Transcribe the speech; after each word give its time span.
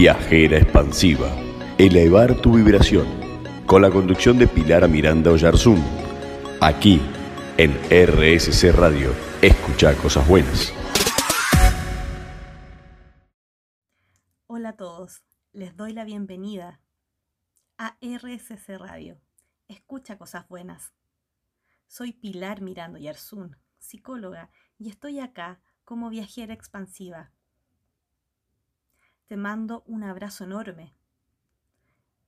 Viajera 0.00 0.56
expansiva. 0.56 1.28
Elevar 1.76 2.34
tu 2.40 2.54
vibración. 2.54 3.06
Con 3.66 3.82
la 3.82 3.90
conducción 3.90 4.38
de 4.38 4.48
Pilar 4.48 4.88
Miranda 4.88 5.30
Oyarzún. 5.30 5.84
Aquí, 6.58 7.02
en 7.58 7.72
RSC 7.90 8.72
Radio. 8.72 9.12
Escucha 9.42 9.94
cosas 9.98 10.26
buenas. 10.26 10.72
Hola 14.46 14.70
a 14.70 14.76
todos, 14.78 15.22
les 15.52 15.76
doy 15.76 15.92
la 15.92 16.04
bienvenida 16.06 16.80
a 17.76 17.98
RSC 18.00 18.78
Radio. 18.78 19.20
Escucha 19.68 20.16
cosas 20.16 20.48
buenas. 20.48 20.94
Soy 21.88 22.14
Pilar 22.14 22.62
Miranda 22.62 22.98
Oyarzún, 22.98 23.58
psicóloga, 23.76 24.50
y 24.78 24.88
estoy 24.88 25.20
acá 25.20 25.60
como 25.84 26.08
viajera 26.08 26.54
expansiva 26.54 27.34
te 29.30 29.36
mando 29.36 29.84
un 29.86 30.02
abrazo 30.02 30.42
enorme, 30.42 30.92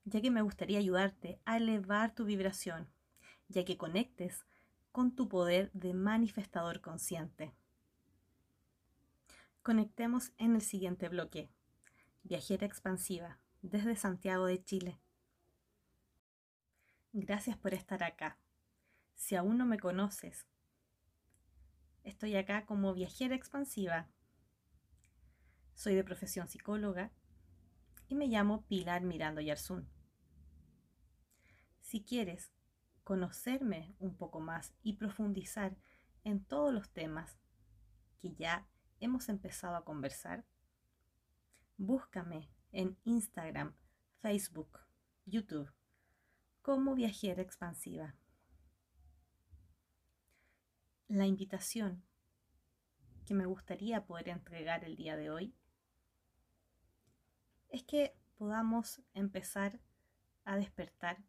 ya 0.05 0.20
que 0.20 0.30
me 0.30 0.41
gustaría 0.41 0.79
ayudarte 0.79 1.41
a 1.45 1.56
elevar 1.56 2.15
tu 2.15 2.24
vibración, 2.24 2.88
ya 3.48 3.65
que 3.65 3.77
conectes 3.77 4.47
con 4.93 5.16
tu 5.16 5.29
poder 5.29 5.73
de 5.73 5.95
manifestador 5.95 6.80
consciente. 6.80 7.52
Conectemos 9.65 10.30
en 10.38 10.55
el 10.55 10.62
siguiente 10.62 11.09
bloque. 11.09 11.51
Viajera 12.23 12.66
expansiva, 12.66 13.41
desde 13.62 13.96
Santiago 13.96 14.46
de 14.46 14.62
Chile. 14.62 15.01
Gracias 17.12 17.57
por 17.57 17.74
estar 17.74 18.05
acá. 18.05 18.38
Si 19.16 19.34
aún 19.34 19.59
no 19.59 19.66
me 19.66 19.80
conoces, 19.80 20.46
estoy 22.05 22.37
acá 22.37 22.65
como 22.65 22.95
viajera 22.95 23.34
expansiva 23.34 24.09
soy 25.74 25.94
de 25.94 26.04
profesión 26.04 26.48
psicóloga 26.48 27.12
y 28.08 28.14
me 28.14 28.26
llamo 28.26 28.64
Pilar 28.66 29.02
Mirando 29.02 29.40
Yarzún. 29.40 29.88
Si 31.80 32.02
quieres 32.02 32.52
conocerme 33.04 33.95
un 33.98 34.16
poco 34.16 34.40
más 34.40 34.74
y 34.82 34.95
profundizar 34.95 35.76
en 36.24 36.45
todos 36.45 36.73
los 36.73 36.90
temas 36.90 37.37
que 38.20 38.34
ya 38.34 38.66
hemos 39.01 39.29
empezado 39.29 39.76
a 39.76 39.84
conversar, 39.84 40.45
búscame 41.76 42.48
en 42.70 42.96
Instagram, 43.04 43.74
Facebook, 44.20 44.79
YouTube 45.26 45.73
como 46.62 46.95
viajera 46.95 47.42
expansiva. 47.42 48.14
La 51.09 51.26
invitación 51.26 52.04
que 53.26 53.34
me 53.34 53.46
gustaría 53.46 54.07
poder 54.07 54.29
entregar 54.29 54.84
el 54.84 54.96
día 54.96 55.16
de 55.16 55.30
hoy 55.30 55.54
es 57.73 57.82
que 57.84 58.15
podamos 58.37 59.01
empezar 59.15 59.80
a 60.45 60.56
despertar 60.56 61.24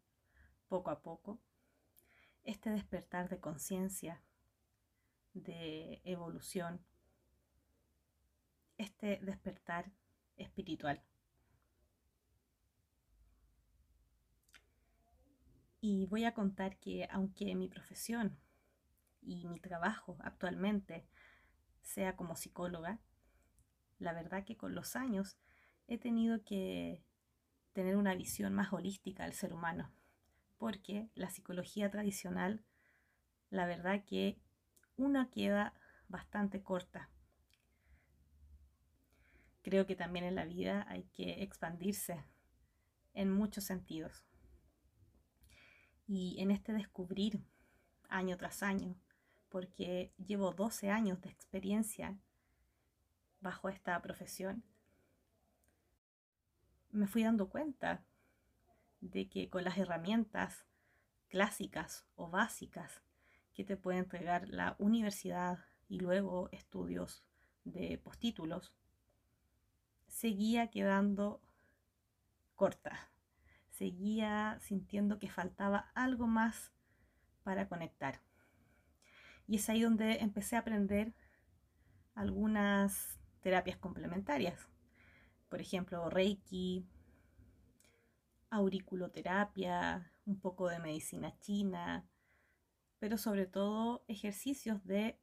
poco 0.68 0.90
a 0.90 1.00
poco 1.00 1.40
este 2.42 2.68
despertar 2.68 3.30
de 3.30 3.40
conciencia, 3.40 4.22
de 5.32 6.02
evolución, 6.04 6.84
este 8.76 9.18
despertar 9.22 9.90
espiritual. 10.36 11.02
Y 15.80 16.06
voy 16.06 16.24
a 16.24 16.34
contar 16.34 16.78
que 16.78 17.08
aunque 17.10 17.54
mi 17.54 17.68
profesión 17.68 18.38
y 19.22 19.48
mi 19.48 19.60
trabajo 19.60 20.18
actualmente 20.20 21.06
sea 21.80 22.16
como 22.16 22.36
psicóloga, 22.36 23.00
la 23.98 24.12
verdad 24.12 24.44
que 24.44 24.58
con 24.58 24.74
los 24.74 24.94
años 24.96 25.38
he 25.86 25.98
tenido 25.98 26.42
que 26.44 27.02
tener 27.72 27.96
una 27.96 28.14
visión 28.14 28.54
más 28.54 28.72
holística 28.72 29.24
del 29.24 29.32
ser 29.32 29.52
humano, 29.52 29.92
porque 30.56 31.10
la 31.14 31.30
psicología 31.30 31.90
tradicional, 31.90 32.64
la 33.50 33.66
verdad 33.66 34.04
que 34.04 34.40
una 34.96 35.30
queda 35.30 35.74
bastante 36.08 36.62
corta. 36.62 37.10
Creo 39.62 39.86
que 39.86 39.96
también 39.96 40.24
en 40.24 40.34
la 40.34 40.44
vida 40.44 40.86
hay 40.88 41.04
que 41.04 41.42
expandirse 41.42 42.24
en 43.12 43.32
muchos 43.32 43.64
sentidos. 43.64 44.24
Y 46.06 46.36
en 46.38 46.50
este 46.50 46.72
descubrir 46.72 47.42
año 48.08 48.36
tras 48.36 48.62
año, 48.62 48.94
porque 49.48 50.12
llevo 50.18 50.52
12 50.52 50.90
años 50.90 51.20
de 51.22 51.30
experiencia 51.30 52.18
bajo 53.40 53.68
esta 53.68 54.00
profesión, 54.02 54.64
me 56.94 57.08
fui 57.08 57.24
dando 57.24 57.48
cuenta 57.48 58.04
de 59.00 59.28
que 59.28 59.50
con 59.50 59.64
las 59.64 59.76
herramientas 59.76 60.64
clásicas 61.28 62.06
o 62.14 62.30
básicas 62.30 63.02
que 63.52 63.64
te 63.64 63.76
puede 63.76 63.98
entregar 63.98 64.48
la 64.48 64.76
universidad 64.78 65.58
y 65.88 65.98
luego 65.98 66.48
estudios 66.52 67.24
de 67.64 67.98
postítulos, 67.98 68.72
seguía 70.06 70.70
quedando 70.70 71.42
corta, 72.54 73.10
seguía 73.70 74.58
sintiendo 74.60 75.18
que 75.18 75.28
faltaba 75.28 75.90
algo 75.94 76.26
más 76.26 76.72
para 77.42 77.68
conectar. 77.68 78.20
Y 79.46 79.56
es 79.56 79.68
ahí 79.68 79.82
donde 79.82 80.18
empecé 80.20 80.56
a 80.56 80.60
aprender 80.60 81.12
algunas 82.14 83.18
terapias 83.40 83.76
complementarias 83.76 84.68
por 85.54 85.60
ejemplo, 85.60 86.10
Reiki, 86.10 86.84
auriculoterapia, 88.50 90.10
un 90.26 90.40
poco 90.40 90.68
de 90.68 90.80
medicina 90.80 91.38
china, 91.38 92.04
pero 92.98 93.16
sobre 93.18 93.46
todo 93.46 94.04
ejercicios 94.08 94.84
de 94.84 95.16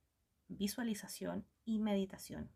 visualización 0.47 1.45
y 1.65 1.79
meditación. 1.79 2.49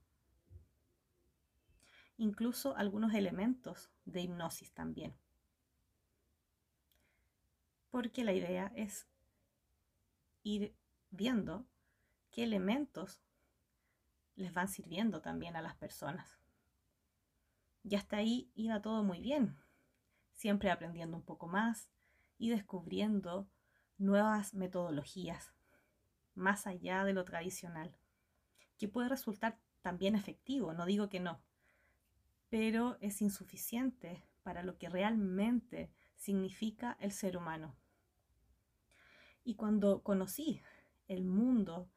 Incluso 2.15 2.77
algunos 2.77 3.13
elementos 3.13 3.91
de 4.05 4.21
hipnosis 4.21 4.71
también. 4.71 5.13
Porque 7.89 8.23
la 8.23 8.31
idea 8.31 8.71
es 8.77 9.05
ir 10.43 10.73
viendo 11.11 11.67
qué 12.31 12.45
elementos 12.45 13.21
les 14.37 14.53
van 14.53 14.69
sirviendo 14.69 15.21
también 15.21 15.57
a 15.57 15.61
las 15.61 15.75
personas. 15.75 16.44
Y 17.87 17.95
hasta 17.95 18.17
ahí 18.17 18.49
iba 18.55 18.81
todo 18.81 19.03
muy 19.03 19.21
bien, 19.21 19.55
siempre 20.33 20.71
aprendiendo 20.71 21.15
un 21.15 21.23
poco 21.23 21.47
más 21.47 21.87
y 22.39 22.49
descubriendo 22.49 23.47
nuevas 23.99 24.55
metodologías, 24.55 25.53
más 26.33 26.65
allá 26.65 27.03
de 27.03 27.13
lo 27.13 27.23
tradicional, 27.25 27.95
que 28.79 28.87
puede 28.87 29.07
resultar 29.07 29.59
también 29.83 30.15
efectivo, 30.15 30.73
no 30.73 30.87
digo 30.87 31.09
que 31.09 31.19
no, 31.19 31.39
pero 32.49 32.97
es 33.01 33.21
insuficiente 33.21 34.23
para 34.41 34.63
lo 34.63 34.79
que 34.79 34.89
realmente 34.89 35.91
significa 36.15 36.97
el 36.99 37.11
ser 37.11 37.37
humano. 37.37 37.75
Y 39.43 39.53
cuando 39.53 40.01
conocí 40.01 40.59
el 41.07 41.23
mundo 41.23 41.87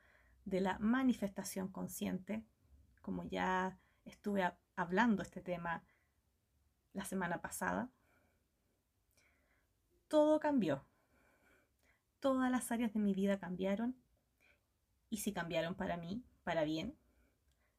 de 0.44 0.60
la 0.60 0.78
manifestación 0.80 1.68
consciente, 1.68 2.44
como 3.00 3.24
ya 3.24 3.78
estuve 4.08 4.50
hablando 4.76 5.22
este 5.22 5.40
tema 5.40 5.84
la 6.92 7.04
semana 7.04 7.40
pasada, 7.40 7.90
todo 10.08 10.40
cambió. 10.40 10.84
Todas 12.20 12.50
las 12.50 12.72
áreas 12.72 12.92
de 12.92 13.00
mi 13.00 13.14
vida 13.14 13.38
cambiaron 13.38 13.96
y 15.10 15.18
si 15.18 15.32
cambiaron 15.32 15.74
para 15.74 15.96
mí, 15.96 16.24
para 16.42 16.64
bien, 16.64 16.96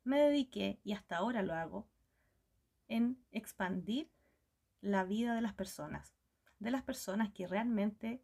me 0.03 0.19
dediqué, 0.19 0.79
y 0.83 0.93
hasta 0.93 1.17
ahora 1.17 1.43
lo 1.43 1.53
hago, 1.53 1.87
en 2.87 3.23
expandir 3.31 4.09
la 4.81 5.03
vida 5.03 5.35
de 5.35 5.41
las 5.41 5.53
personas, 5.53 6.15
de 6.59 6.71
las 6.71 6.83
personas 6.83 7.31
que 7.31 7.47
realmente 7.47 8.23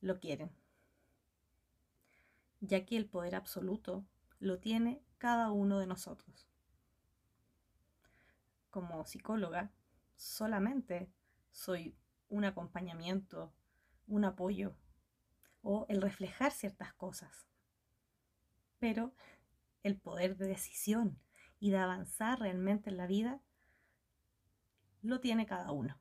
lo 0.00 0.20
quieren, 0.20 0.50
ya 2.60 2.86
que 2.86 2.96
el 2.96 3.06
poder 3.06 3.34
absoluto 3.34 4.06
lo 4.38 4.58
tiene 4.58 5.02
cada 5.18 5.50
uno 5.50 5.78
de 5.78 5.86
nosotros 5.86 6.49
como 8.70 9.04
psicóloga 9.04 9.72
solamente 10.16 11.10
soy 11.50 11.96
un 12.28 12.44
acompañamiento, 12.44 13.52
un 14.06 14.24
apoyo 14.24 14.76
o 15.62 15.86
el 15.88 16.00
reflejar 16.00 16.52
ciertas 16.52 16.92
cosas. 16.94 17.46
Pero 18.78 19.14
el 19.82 19.98
poder 19.98 20.36
de 20.36 20.46
decisión 20.46 21.18
y 21.58 21.70
de 21.70 21.78
avanzar 21.78 22.38
realmente 22.38 22.90
en 22.90 22.96
la 22.96 23.06
vida 23.06 23.40
lo 25.02 25.20
tiene 25.20 25.46
cada 25.46 25.72
uno. 25.72 26.00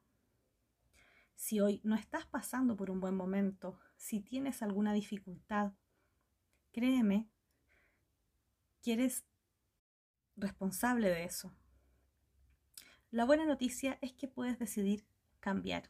Si 1.35 1.59
hoy 1.59 1.81
no 1.83 1.95
estás 1.95 2.25
pasando 2.25 2.75
por 2.75 2.91
un 2.91 2.99
buen 2.99 3.15
momento, 3.15 3.79
si 3.95 4.21
tienes 4.21 4.61
alguna 4.61 4.93
dificultad, 4.93 5.73
créeme 6.71 7.29
que 8.81 8.93
eres 8.93 9.25
responsable 10.35 11.09
de 11.09 11.25
eso 11.25 11.53
La 13.11 13.25
buena 13.25 13.45
noticia 13.45 13.97
es 14.01 14.13
que 14.13 14.27
puedes 14.27 14.59
decidir 14.59 15.03
cambiar. 15.39 15.89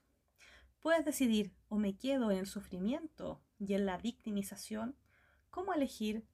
Puedes 0.79 1.03
decidir 1.03 1.53
o 1.67 1.77
me 1.77 1.97
quedo 1.97 2.31
en 2.31 2.37
el 2.37 2.47
sufrimiento 2.47 3.41
y 3.57 3.73
en 3.73 3.85
la 3.85 3.97
victimización, 3.97 4.95
cómo 5.49 5.73
elegir 5.73 6.25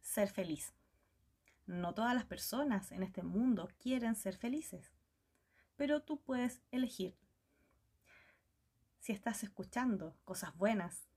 ser 0.00 0.30
feliz. 0.30 0.74
No 1.66 1.94
todas 1.94 2.12
las 2.12 2.24
personas 2.24 2.90
en 2.90 3.04
este 3.04 3.22
mundo 3.22 3.68
quieren 3.78 4.16
ser 4.16 4.36
felices, 4.36 4.90
pero 5.76 6.02
tú 6.02 6.20
puedes 6.20 6.60
elegir. 6.72 7.16
Si 8.98 9.12
estás 9.12 9.44
escuchando 9.44 10.16
cosas 10.24 10.56
buenas, 10.56 11.08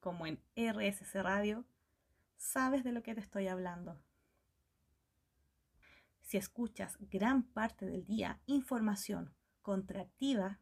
como 0.00 0.26
en 0.26 0.42
RSC 0.56 1.22
Radio, 1.22 1.64
sabes 2.36 2.82
de 2.82 2.90
lo 2.90 3.04
que 3.04 3.14
te 3.14 3.20
estoy 3.20 3.46
hablando. 3.46 4.00
Si 6.24 6.38
escuchas 6.38 6.96
gran 7.10 7.42
parte 7.42 7.84
del 7.84 8.06
día 8.06 8.40
información 8.46 9.34
contractiva 9.60 10.58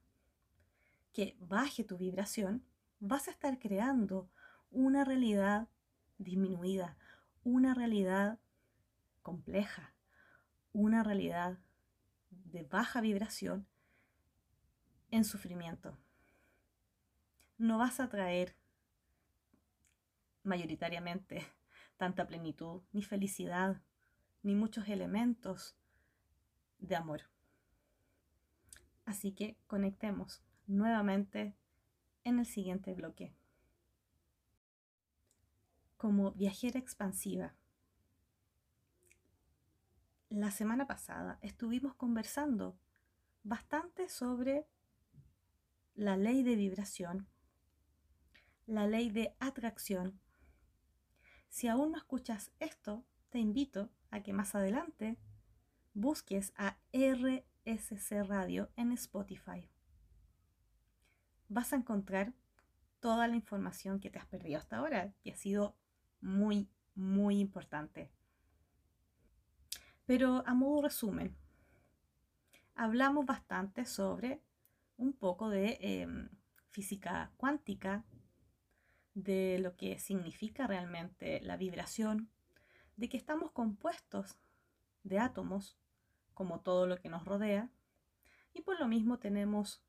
que 1.12 1.36
baje 1.38 1.84
tu 1.84 1.96
vibración, 1.96 2.66
vas 2.98 3.28
a 3.28 3.30
estar 3.30 3.58
creando 3.60 4.28
una 4.70 5.04
realidad 5.04 5.68
disminuida, 6.18 6.96
una 7.44 7.74
realidad 7.74 8.40
compleja, 9.22 9.94
una 10.72 11.04
realidad 11.04 11.58
de 12.30 12.64
baja 12.64 13.00
vibración 13.00 13.68
en 15.12 15.24
sufrimiento. 15.24 15.96
No 17.56 17.78
vas 17.78 18.00
a 18.00 18.08
traer 18.08 18.56
mayoritariamente 20.42 21.46
tanta 21.96 22.26
plenitud, 22.26 22.82
ni 22.92 23.04
felicidad, 23.04 23.80
ni 24.42 24.54
muchos 24.54 24.88
elementos 24.88 25.76
de 26.78 26.96
amor. 26.96 27.22
Así 29.04 29.32
que 29.32 29.56
conectemos 29.66 30.42
nuevamente 30.66 31.56
en 32.24 32.38
el 32.38 32.46
siguiente 32.46 32.94
bloque. 32.94 33.34
Como 35.96 36.32
viajera 36.32 36.78
expansiva, 36.78 37.54
la 40.28 40.50
semana 40.50 40.86
pasada 40.86 41.38
estuvimos 41.42 41.94
conversando 41.94 42.76
bastante 43.44 44.08
sobre 44.08 44.66
la 45.94 46.16
ley 46.16 46.42
de 46.42 46.56
vibración, 46.56 47.28
la 48.66 48.86
ley 48.86 49.10
de 49.10 49.36
atracción. 49.40 50.20
Si 51.48 51.68
aún 51.68 51.92
no 51.92 51.98
escuchas 51.98 52.50
esto, 52.60 53.04
te 53.28 53.38
invito 53.38 53.90
a 54.12 54.22
que 54.22 54.32
más 54.32 54.54
adelante 54.54 55.18
busques 55.94 56.52
a 56.56 56.78
RSC 56.92 58.22
Radio 58.22 58.70
en 58.76 58.92
Spotify. 58.92 59.68
Vas 61.48 61.72
a 61.72 61.76
encontrar 61.76 62.32
toda 63.00 63.26
la 63.26 63.34
información 63.34 63.98
que 63.98 64.10
te 64.10 64.18
has 64.18 64.26
perdido 64.26 64.58
hasta 64.58 64.76
ahora, 64.76 65.12
y 65.24 65.32
ha 65.32 65.36
sido 65.36 65.76
muy, 66.20 66.68
muy 66.94 67.40
importante. 67.40 68.12
Pero 70.06 70.44
a 70.46 70.54
modo 70.54 70.82
resumen, 70.82 71.36
hablamos 72.74 73.26
bastante 73.26 73.84
sobre 73.86 74.40
un 74.96 75.14
poco 75.14 75.48
de 75.48 75.78
em, 75.80 76.28
física 76.70 77.32
cuántica, 77.36 78.04
de 79.14 79.58
lo 79.58 79.76
que 79.76 79.98
significa 79.98 80.66
realmente 80.66 81.40
la 81.40 81.56
vibración, 81.56 82.30
de 82.96 83.08
que 83.08 83.16
estamos 83.16 83.50
compuestos 83.52 84.38
de 85.02 85.18
átomos, 85.18 85.76
como 86.34 86.60
todo 86.60 86.86
lo 86.86 86.96
que 86.98 87.08
nos 87.08 87.24
rodea, 87.24 87.70
y 88.54 88.62
por 88.62 88.78
lo 88.78 88.88
mismo 88.88 89.18
tenemos 89.18 89.82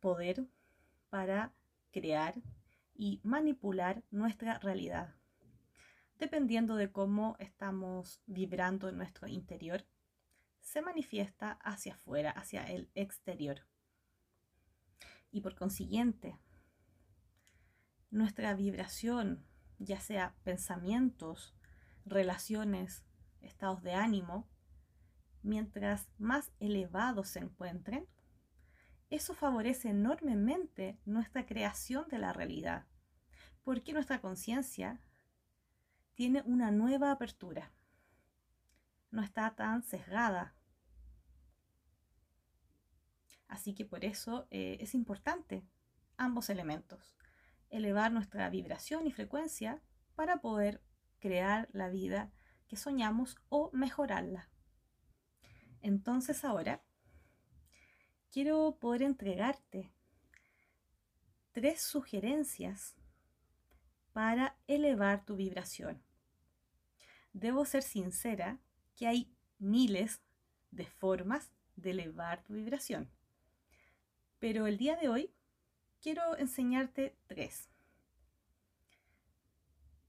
poder 0.00 0.46
para 1.10 1.52
crear 1.92 2.34
y 2.94 3.20
manipular 3.22 4.02
nuestra 4.10 4.58
realidad 4.58 5.14
dependiendo 6.18 6.76
de 6.76 6.90
cómo 6.90 7.36
estamos 7.38 8.20
vibrando 8.26 8.88
en 8.88 8.96
nuestro 8.96 9.28
interior, 9.28 9.84
se 10.60 10.80
manifiesta 10.80 11.52
hacia 11.62 11.94
afuera, 11.94 12.30
hacia 12.30 12.64
el 12.64 12.90
exterior. 12.94 13.66
Y 15.30 15.40
por 15.40 15.54
consiguiente, 15.54 16.38
nuestra 18.10 18.54
vibración, 18.54 19.44
ya 19.78 20.00
sea 20.00 20.34
pensamientos, 20.44 21.54
relaciones, 22.04 23.04
estados 23.40 23.82
de 23.82 23.94
ánimo, 23.94 24.48
mientras 25.42 26.08
más 26.18 26.52
elevados 26.58 27.28
se 27.28 27.40
encuentren, 27.40 28.08
eso 29.10 29.34
favorece 29.34 29.90
enormemente 29.90 30.98
nuestra 31.04 31.46
creación 31.46 32.08
de 32.08 32.18
la 32.18 32.32
realidad, 32.32 32.86
porque 33.62 33.92
nuestra 33.92 34.20
conciencia 34.20 35.00
tiene 36.14 36.42
una 36.42 36.70
nueva 36.70 37.10
apertura. 37.10 37.72
No 39.10 39.22
está 39.22 39.54
tan 39.54 39.82
sesgada. 39.82 40.54
Así 43.46 43.74
que 43.74 43.84
por 43.84 44.04
eso 44.04 44.48
eh, 44.50 44.78
es 44.80 44.94
importante 44.94 45.64
ambos 46.16 46.50
elementos. 46.50 47.14
Elevar 47.70 48.10
nuestra 48.10 48.48
vibración 48.50 49.06
y 49.06 49.12
frecuencia 49.12 49.80
para 50.14 50.40
poder 50.40 50.80
crear 51.24 51.70
la 51.72 51.88
vida 51.88 52.30
que 52.68 52.76
soñamos 52.76 53.38
o 53.48 53.70
mejorarla. 53.72 54.50
Entonces 55.80 56.44
ahora 56.44 56.84
quiero 58.30 58.76
poder 58.78 59.00
entregarte 59.00 59.90
tres 61.52 61.80
sugerencias 61.80 62.94
para 64.12 64.58
elevar 64.66 65.24
tu 65.24 65.34
vibración. 65.34 66.02
Debo 67.32 67.64
ser 67.64 67.82
sincera 67.82 68.60
que 68.94 69.06
hay 69.06 69.34
miles 69.58 70.20
de 70.72 70.84
formas 70.84 71.54
de 71.74 71.92
elevar 71.92 72.44
tu 72.44 72.52
vibración. 72.52 73.10
Pero 74.38 74.66
el 74.66 74.76
día 74.76 74.96
de 74.96 75.08
hoy 75.08 75.34
quiero 76.02 76.36
enseñarte 76.36 77.16
tres. 77.26 77.70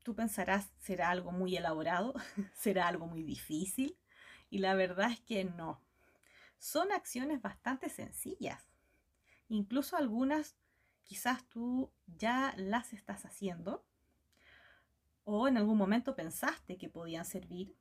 Tú 0.06 0.14
pensarás, 0.14 0.70
¿será 0.78 1.10
algo 1.10 1.32
muy 1.32 1.58
elaborado? 1.58 2.14
¿Será 2.54 2.88
algo 2.88 3.08
muy 3.08 3.24
difícil? 3.24 3.98
Y 4.52 4.60
la 4.60 4.76
verdad 4.76 5.10
es 5.10 5.20
que 5.20 5.46
no. 5.46 5.82
Son 6.60 6.92
acciones 6.92 7.42
bastante 7.42 7.90
sencillas. 7.90 8.70
Incluso 9.50 9.98
algunas 9.98 10.56
quizás 11.02 11.44
tú 11.50 11.92
ya 12.06 12.54
las 12.56 12.94
estás 12.94 13.26
haciendo 13.26 13.84
o 15.24 15.48
en 15.48 15.58
algún 15.58 15.76
momento 15.76 16.16
pensaste 16.16 16.78
que 16.78 16.88
podían 16.88 17.26
servir, 17.26 17.76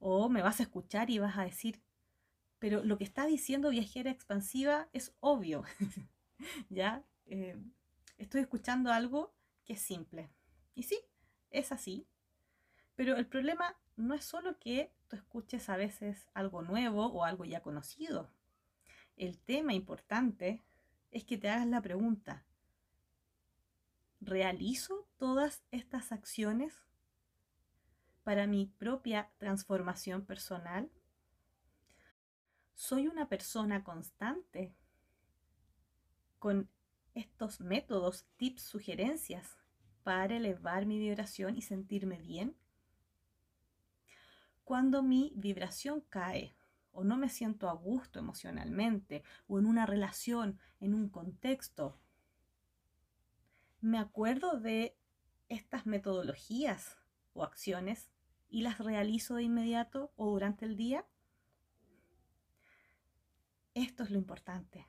o 0.00 0.28
me 0.28 0.42
vas 0.42 0.60
a 0.60 0.64
escuchar 0.64 1.08
y 1.08 1.20
vas 1.20 1.38
a 1.38 1.44
decir, 1.44 1.82
pero 2.58 2.84
lo 2.84 2.98
que 2.98 3.04
está 3.04 3.24
diciendo 3.24 3.70
viajera 3.70 4.10
expansiva 4.10 4.90
es 4.92 5.14
obvio, 5.20 5.64
¿ya? 6.68 7.02
Eh, 7.24 7.56
estoy 8.18 8.42
escuchando 8.42 8.92
algo 8.92 9.32
que 9.64 9.72
es 9.72 9.80
simple. 9.80 10.28
Y 10.74 10.82
sí, 10.82 11.00
es 11.54 11.72
así, 11.72 12.06
pero 12.96 13.16
el 13.16 13.26
problema 13.26 13.76
no 13.96 14.14
es 14.14 14.24
solo 14.24 14.58
que 14.58 14.92
tú 15.08 15.16
escuches 15.16 15.68
a 15.68 15.76
veces 15.76 16.28
algo 16.34 16.62
nuevo 16.62 17.06
o 17.06 17.24
algo 17.24 17.44
ya 17.44 17.62
conocido. 17.62 18.28
El 19.16 19.38
tema 19.38 19.72
importante 19.72 20.62
es 21.12 21.24
que 21.24 21.38
te 21.38 21.48
hagas 21.48 21.66
la 21.66 21.80
pregunta, 21.80 22.44
¿Realizo 24.20 25.06
todas 25.18 25.62
estas 25.70 26.10
acciones 26.10 26.72
para 28.22 28.46
mi 28.46 28.64
propia 28.64 29.30
transformación 29.36 30.24
personal? 30.24 30.90
¿Soy 32.74 33.06
una 33.06 33.28
persona 33.28 33.84
constante 33.84 34.74
con 36.38 36.70
estos 37.12 37.60
métodos, 37.60 38.24
tips, 38.38 38.62
sugerencias 38.62 39.58
para 40.04 40.36
elevar 40.36 40.86
mi 40.86 40.98
vibración 40.98 41.56
y 41.56 41.62
sentirme 41.62 42.18
bien? 42.18 42.56
Cuando 44.62 45.02
mi 45.02 45.32
vibración 45.34 46.02
cae 46.02 46.54
o 46.92 47.02
no 47.02 47.16
me 47.16 47.28
siento 47.28 47.68
a 47.68 47.72
gusto 47.72 48.20
emocionalmente 48.20 49.24
o 49.48 49.58
en 49.58 49.66
una 49.66 49.84
relación, 49.84 50.60
en 50.80 50.94
un 50.94 51.08
contexto, 51.08 51.98
me 53.80 53.98
acuerdo 53.98 54.60
de 54.60 54.96
estas 55.48 55.84
metodologías 55.86 56.96
o 57.32 57.42
acciones 57.42 58.10
y 58.48 58.62
las 58.62 58.78
realizo 58.78 59.34
de 59.34 59.42
inmediato 59.42 60.12
o 60.16 60.30
durante 60.30 60.64
el 60.64 60.76
día? 60.76 61.04
Esto 63.74 64.04
es 64.04 64.10
lo 64.10 64.18
importante. 64.18 64.86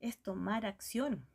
Es 0.00 0.20
tomar 0.20 0.66
acción. 0.66 1.26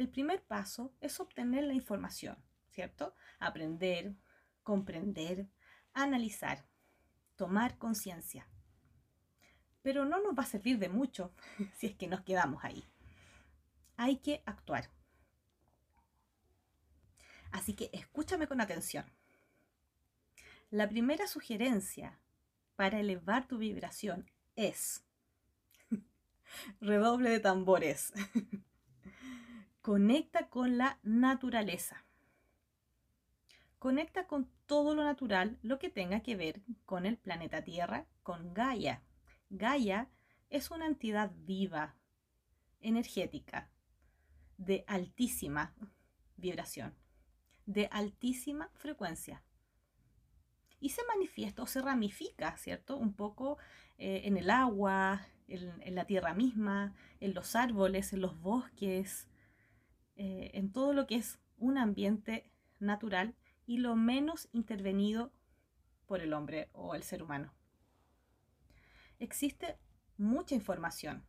El 0.00 0.08
primer 0.08 0.42
paso 0.42 0.94
es 1.02 1.20
obtener 1.20 1.64
la 1.64 1.74
información, 1.74 2.42
¿cierto? 2.70 3.14
Aprender, 3.38 4.16
comprender, 4.62 5.46
analizar. 5.92 6.66
tomar 7.36 7.76
conciencia. 7.76 8.48
Pero 9.82 10.06
no 10.06 10.18
nos 10.22 10.32
va 10.32 10.44
a 10.44 10.46
servir 10.46 10.78
de 10.78 10.88
mucho 10.88 11.34
si 11.76 11.88
es 11.88 11.96
que 11.96 12.06
nos 12.06 12.22
quedamos 12.22 12.64
ahí. 12.64 12.82
Hay 13.98 14.16
que 14.20 14.42
actuar. 14.46 14.90
Así 17.52 17.74
que 17.74 17.90
escúchame 17.92 18.46
con 18.46 18.62
atención. 18.62 19.04
La 20.70 20.88
primera 20.88 21.26
sugerencia 21.26 22.18
para 22.74 23.00
elevar 23.00 23.46
tu 23.46 23.58
vibración 23.58 24.30
es 24.56 25.04
redoble 26.80 27.28
de 27.28 27.40
tambores. 27.40 28.14
Conecta 29.82 30.48
con 30.48 30.76
la 30.76 30.98
naturaleza. 31.02 32.04
Conecta 33.78 34.26
con 34.26 34.50
todo 34.66 34.94
lo 34.94 35.04
natural, 35.04 35.58
lo 35.62 35.78
que 35.78 35.88
tenga 35.88 36.20
que 36.20 36.36
ver 36.36 36.60
con 36.84 37.06
el 37.06 37.16
planeta 37.16 37.64
Tierra, 37.64 38.06
con 38.22 38.52
Gaia. 38.52 39.02
Gaia 39.48 40.10
es 40.50 40.70
una 40.70 40.86
entidad 40.86 41.32
viva, 41.34 41.96
energética, 42.80 43.70
de 44.58 44.84
altísima 44.86 45.74
vibración, 46.36 46.94
de 47.64 47.88
altísima 47.90 48.68
frecuencia. 48.74 49.42
Y 50.78 50.90
se 50.90 51.02
manifiesta 51.06 51.62
o 51.62 51.66
se 51.66 51.80
ramifica, 51.80 52.54
¿cierto? 52.58 52.98
Un 52.98 53.14
poco 53.14 53.56
eh, 53.96 54.22
en 54.24 54.36
el 54.36 54.50
agua, 54.50 55.26
en, 55.48 55.94
la 55.94 56.04
tierra 56.04 56.34
misma, 56.34 56.94
en 57.20 57.32
los 57.32 57.56
árboles, 57.56 58.12
en 58.12 58.20
los 58.20 58.38
bosques, 58.40 59.29
eh, 60.22 60.50
en 60.52 60.70
todo 60.70 60.92
lo 60.92 61.06
que 61.06 61.14
es 61.14 61.38
un 61.56 61.78
ambiente 61.78 62.52
natural 62.78 63.34
y 63.64 63.78
lo 63.78 63.96
menos 63.96 64.50
intervenido 64.52 65.32
por 66.04 66.20
el 66.20 66.34
hombre 66.34 66.68
o 66.74 66.94
el 66.94 67.02
ser 67.02 67.22
humano. 67.22 67.54
Existe 69.18 69.78
mucha 70.18 70.54
información 70.54 71.24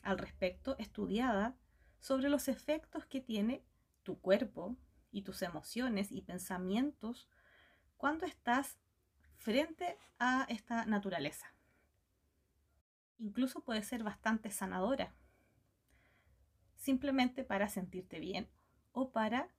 al 0.00 0.18
respecto 0.18 0.76
estudiada 0.78 1.56
sobre 1.98 2.28
los 2.28 2.46
efectos 2.46 3.04
que 3.04 3.20
tiene 3.20 3.64
tu 4.04 4.20
cuerpo 4.20 4.76
y 5.10 5.22
tus 5.22 5.42
emociones 5.42 6.12
y 6.12 6.20
pensamientos 6.22 7.28
cuando 7.96 8.26
estás 8.26 8.78
frente 9.34 9.98
a 10.20 10.46
esta 10.48 10.86
naturaleza. 10.86 11.52
Incluso 13.18 13.64
puede 13.64 13.82
ser 13.82 14.04
bastante 14.04 14.52
sanadora, 14.52 15.16
simplemente 16.86 17.42
para 17.42 17.68
sentirte 17.68 18.20
bien 18.20 18.48
o 18.92 19.10
para 19.10 19.50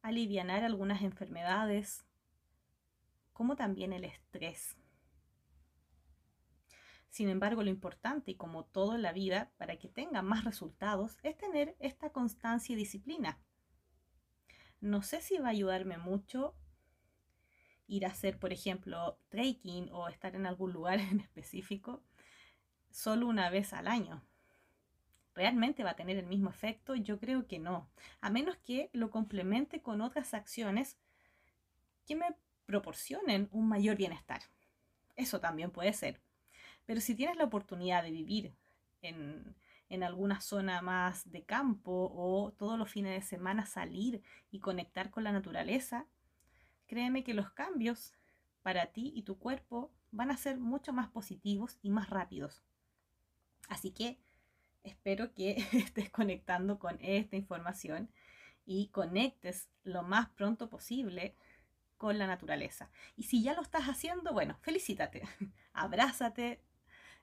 aliviar 0.00 0.50
algunas 0.50 1.02
enfermedades, 1.02 2.06
como 3.34 3.56
también 3.56 3.92
el 3.92 4.04
estrés. 4.04 4.74
Sin 7.10 7.28
embargo, 7.28 7.62
lo 7.62 7.68
importante, 7.68 8.30
y 8.30 8.36
como 8.36 8.64
todo 8.64 8.94
en 8.94 9.02
la 9.02 9.12
vida, 9.12 9.52
para 9.58 9.76
que 9.76 9.90
tenga 9.90 10.22
más 10.22 10.44
resultados, 10.44 11.18
es 11.22 11.36
tener 11.36 11.76
esta 11.78 12.10
constancia 12.10 12.72
y 12.72 12.76
disciplina. 12.76 13.38
No 14.80 15.02
sé 15.02 15.20
si 15.20 15.36
va 15.36 15.48
a 15.48 15.50
ayudarme 15.50 15.98
mucho 15.98 16.54
ir 17.86 18.06
a 18.06 18.10
hacer, 18.10 18.38
por 18.38 18.54
ejemplo, 18.54 19.18
trekking 19.28 19.90
o 19.92 20.08
estar 20.08 20.34
en 20.34 20.46
algún 20.46 20.72
lugar 20.72 21.00
en 21.12 21.20
específico 21.20 22.02
solo 22.90 23.26
una 23.26 23.50
vez 23.50 23.74
al 23.74 23.88
año. 23.88 24.24
¿Realmente 25.40 25.84
va 25.84 25.92
a 25.92 25.96
tener 25.96 26.18
el 26.18 26.26
mismo 26.26 26.50
efecto? 26.50 26.94
Yo 26.94 27.18
creo 27.18 27.46
que 27.46 27.58
no, 27.58 27.88
a 28.20 28.28
menos 28.28 28.58
que 28.58 28.90
lo 28.92 29.10
complemente 29.10 29.80
con 29.80 30.02
otras 30.02 30.34
acciones 30.34 30.98
que 32.04 32.14
me 32.14 32.26
proporcionen 32.66 33.48
un 33.50 33.66
mayor 33.66 33.96
bienestar. 33.96 34.42
Eso 35.16 35.40
también 35.40 35.70
puede 35.70 35.94
ser. 35.94 36.20
Pero 36.84 37.00
si 37.00 37.14
tienes 37.14 37.38
la 37.38 37.44
oportunidad 37.44 38.02
de 38.02 38.10
vivir 38.10 38.54
en, 39.00 39.56
en 39.88 40.02
alguna 40.02 40.42
zona 40.42 40.82
más 40.82 41.30
de 41.32 41.42
campo 41.42 42.12
o 42.14 42.52
todos 42.58 42.78
los 42.78 42.90
fines 42.90 43.14
de 43.14 43.26
semana 43.26 43.64
salir 43.64 44.22
y 44.50 44.60
conectar 44.60 45.08
con 45.08 45.24
la 45.24 45.32
naturaleza, 45.32 46.04
créeme 46.86 47.24
que 47.24 47.32
los 47.32 47.50
cambios 47.52 48.12
para 48.60 48.92
ti 48.92 49.10
y 49.16 49.22
tu 49.22 49.38
cuerpo 49.38 49.90
van 50.10 50.30
a 50.30 50.36
ser 50.36 50.58
mucho 50.58 50.92
más 50.92 51.08
positivos 51.08 51.78
y 51.80 51.88
más 51.88 52.10
rápidos. 52.10 52.62
Así 53.70 53.90
que 53.90 54.18
espero 54.82 55.32
que 55.34 55.52
estés 55.72 56.10
conectando 56.10 56.78
con 56.78 56.98
esta 57.00 57.36
información 57.36 58.10
y 58.64 58.88
conectes 58.88 59.68
lo 59.82 60.02
más 60.02 60.28
pronto 60.30 60.68
posible 60.68 61.36
con 61.96 62.18
la 62.18 62.26
naturaleza. 62.26 62.90
Y 63.16 63.24
si 63.24 63.42
ya 63.42 63.54
lo 63.54 63.62
estás 63.62 63.84
haciendo, 63.84 64.32
bueno, 64.32 64.56
felicítate, 64.62 65.22
abrázate, 65.72 66.62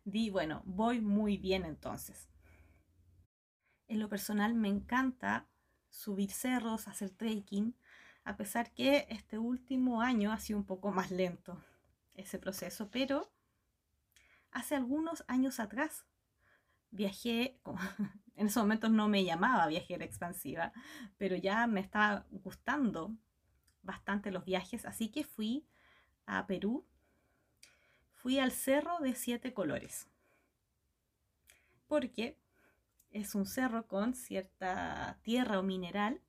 di, 0.03 0.29
bueno, 0.29 0.61
voy 0.65 1.01
muy 1.01 1.37
bien 1.37 1.65
entonces. 1.65 2.29
En 3.87 3.99
lo 3.99 4.09
personal 4.09 4.53
me 4.53 4.67
encanta 4.67 5.47
subir 5.89 6.31
cerros, 6.31 6.87
hacer 6.87 7.09
trekking, 7.09 7.75
a 8.23 8.35
pesar 8.35 8.73
que 8.73 9.07
este 9.09 9.37
último 9.37 10.01
año 10.01 10.31
ha 10.31 10.39
sido 10.39 10.59
un 10.59 10.65
poco 10.65 10.91
más 10.91 11.11
lento 11.11 11.63
ese 12.13 12.37
proceso, 12.39 12.89
pero 12.91 13.31
hace 14.51 14.75
algunos 14.75 15.23
años 15.27 15.59
atrás 15.59 16.05
viajé, 16.91 17.59
en 18.35 18.47
esos 18.47 18.63
momentos 18.63 18.91
no 18.91 19.07
me 19.07 19.23
llamaba 19.23 19.67
viajera 19.67 20.05
expansiva, 20.05 20.73
pero 21.17 21.35
ya 21.35 21.67
me 21.67 21.79
estaba 21.79 22.25
gustando 22.31 23.15
bastante 23.81 24.31
los 24.31 24.45
viajes, 24.45 24.85
así 24.85 25.09
que 25.09 25.23
fui 25.23 25.65
a 26.25 26.45
Perú, 26.45 26.85
fui 28.13 28.39
al 28.39 28.51
Cerro 28.51 28.99
de 28.99 29.15
Siete 29.15 29.53
Colores, 29.53 30.09
porque 31.87 32.37
es 33.11 33.33
un 33.33 33.45
cerro 33.45 33.87
con 33.87 34.13
cierta 34.13 35.19
tierra 35.23 35.59
o 35.59 35.63
mineral 35.63 36.21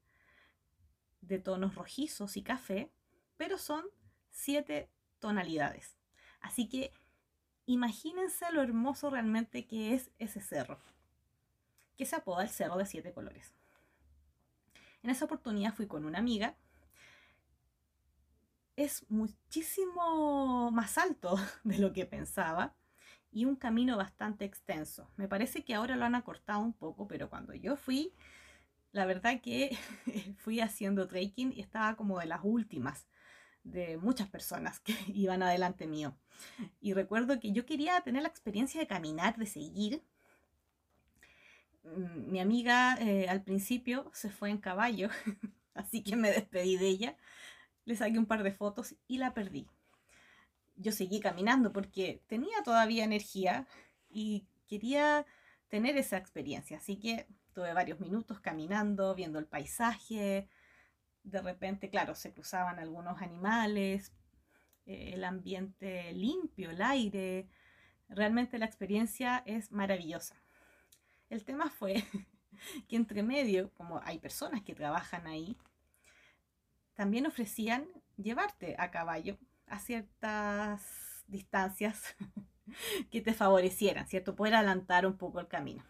de 1.20 1.38
tonos 1.38 1.74
rojizos 1.74 2.36
y 2.36 2.42
café, 2.42 2.92
pero 3.36 3.58
son 3.58 3.84
siete 4.30 4.90
tonalidades. 5.18 5.96
Así 6.40 6.68
que 6.68 6.92
Imagínense 7.68 8.50
lo 8.50 8.62
hermoso 8.62 9.10
realmente 9.10 9.66
que 9.66 9.92
es 9.92 10.10
ese 10.18 10.40
cerro, 10.40 10.78
que 11.98 12.06
se 12.06 12.16
apoda 12.16 12.42
el 12.42 12.48
Cerro 12.48 12.78
de 12.78 12.86
Siete 12.86 13.12
Colores. 13.12 13.52
En 15.02 15.10
esa 15.10 15.26
oportunidad 15.26 15.74
fui 15.74 15.86
con 15.86 16.06
una 16.06 16.18
amiga. 16.18 16.56
Es 18.74 19.04
muchísimo 19.10 20.70
más 20.70 20.96
alto 20.96 21.36
de 21.62 21.76
lo 21.76 21.92
que 21.92 22.06
pensaba 22.06 22.74
y 23.30 23.44
un 23.44 23.54
camino 23.54 23.98
bastante 23.98 24.46
extenso. 24.46 25.10
Me 25.18 25.28
parece 25.28 25.62
que 25.62 25.74
ahora 25.74 25.94
lo 25.94 26.06
han 26.06 26.14
acortado 26.14 26.60
un 26.60 26.72
poco, 26.72 27.06
pero 27.06 27.28
cuando 27.28 27.52
yo 27.52 27.76
fui, 27.76 28.14
la 28.92 29.04
verdad 29.04 29.42
que 29.42 29.76
fui 30.38 30.60
haciendo 30.60 31.06
trekking 31.06 31.52
y 31.52 31.60
estaba 31.60 31.96
como 31.96 32.18
de 32.18 32.24
las 32.24 32.40
últimas 32.44 33.06
de 33.70 33.98
muchas 33.98 34.28
personas 34.28 34.80
que 34.80 34.94
iban 35.14 35.42
adelante 35.42 35.86
mío. 35.86 36.16
Y 36.80 36.92
recuerdo 36.94 37.38
que 37.40 37.52
yo 37.52 37.66
quería 37.66 38.00
tener 38.00 38.22
la 38.22 38.28
experiencia 38.28 38.80
de 38.80 38.86
caminar, 38.86 39.36
de 39.36 39.46
seguir. 39.46 40.02
Mm, 41.84 42.30
mi 42.30 42.40
amiga 42.40 42.96
eh, 43.00 43.28
al 43.28 43.42
principio 43.42 44.10
se 44.14 44.30
fue 44.30 44.50
en 44.50 44.58
caballo, 44.58 45.08
así 45.74 46.02
que 46.02 46.16
me 46.16 46.30
despedí 46.30 46.76
de 46.76 46.86
ella, 46.88 47.16
le 47.84 47.96
saqué 47.96 48.18
un 48.18 48.26
par 48.26 48.42
de 48.42 48.52
fotos 48.52 48.94
y 49.06 49.18
la 49.18 49.34
perdí. 49.34 49.66
Yo 50.76 50.92
seguí 50.92 51.20
caminando 51.20 51.72
porque 51.72 52.22
tenía 52.28 52.62
todavía 52.62 53.04
energía 53.04 53.66
y 54.08 54.46
quería 54.68 55.26
tener 55.68 55.96
esa 55.96 56.16
experiencia, 56.16 56.78
así 56.78 56.98
que 56.98 57.26
tuve 57.52 57.72
varios 57.72 57.98
minutos 58.00 58.40
caminando, 58.40 59.14
viendo 59.14 59.38
el 59.38 59.46
paisaje, 59.46 60.48
de 61.22 61.42
repente, 61.42 61.90
claro, 61.90 62.14
se 62.14 62.32
cruzaban 62.32 62.78
algunos 62.78 63.20
animales, 63.20 64.12
eh, 64.86 65.12
el 65.14 65.24
ambiente 65.24 66.12
limpio, 66.12 66.70
el 66.70 66.82
aire, 66.82 67.48
realmente 68.08 68.58
la 68.58 68.66
experiencia 68.66 69.42
es 69.46 69.70
maravillosa. 69.70 70.36
El 71.28 71.44
tema 71.44 71.70
fue 71.70 72.02
que 72.88 72.96
entre 72.96 73.22
medio, 73.22 73.72
como 73.74 74.00
hay 74.04 74.18
personas 74.18 74.62
que 74.62 74.74
trabajan 74.74 75.26
ahí, 75.26 75.56
también 76.94 77.26
ofrecían 77.26 77.86
llevarte 78.16 78.74
a 78.78 78.90
caballo 78.90 79.38
a 79.66 79.78
ciertas 79.78 81.24
distancias 81.26 82.16
que 83.10 83.20
te 83.20 83.34
favorecieran, 83.34 84.08
¿cierto? 84.08 84.34
Poder 84.34 84.54
adelantar 84.54 85.06
un 85.06 85.16
poco 85.16 85.40
el 85.40 85.48
camino. 85.48 85.84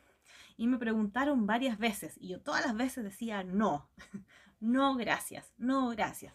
Y 0.57 0.67
me 0.67 0.77
preguntaron 0.77 1.47
varias 1.47 1.79
veces 1.79 2.17
y 2.19 2.29
yo 2.29 2.41
todas 2.41 2.67
las 2.67 2.77
veces 2.77 3.05
decía 3.05 3.45
no, 3.45 3.89
no 4.61 4.97
gracias, 4.97 5.53
no 5.59 5.91
gracias. 5.91 6.35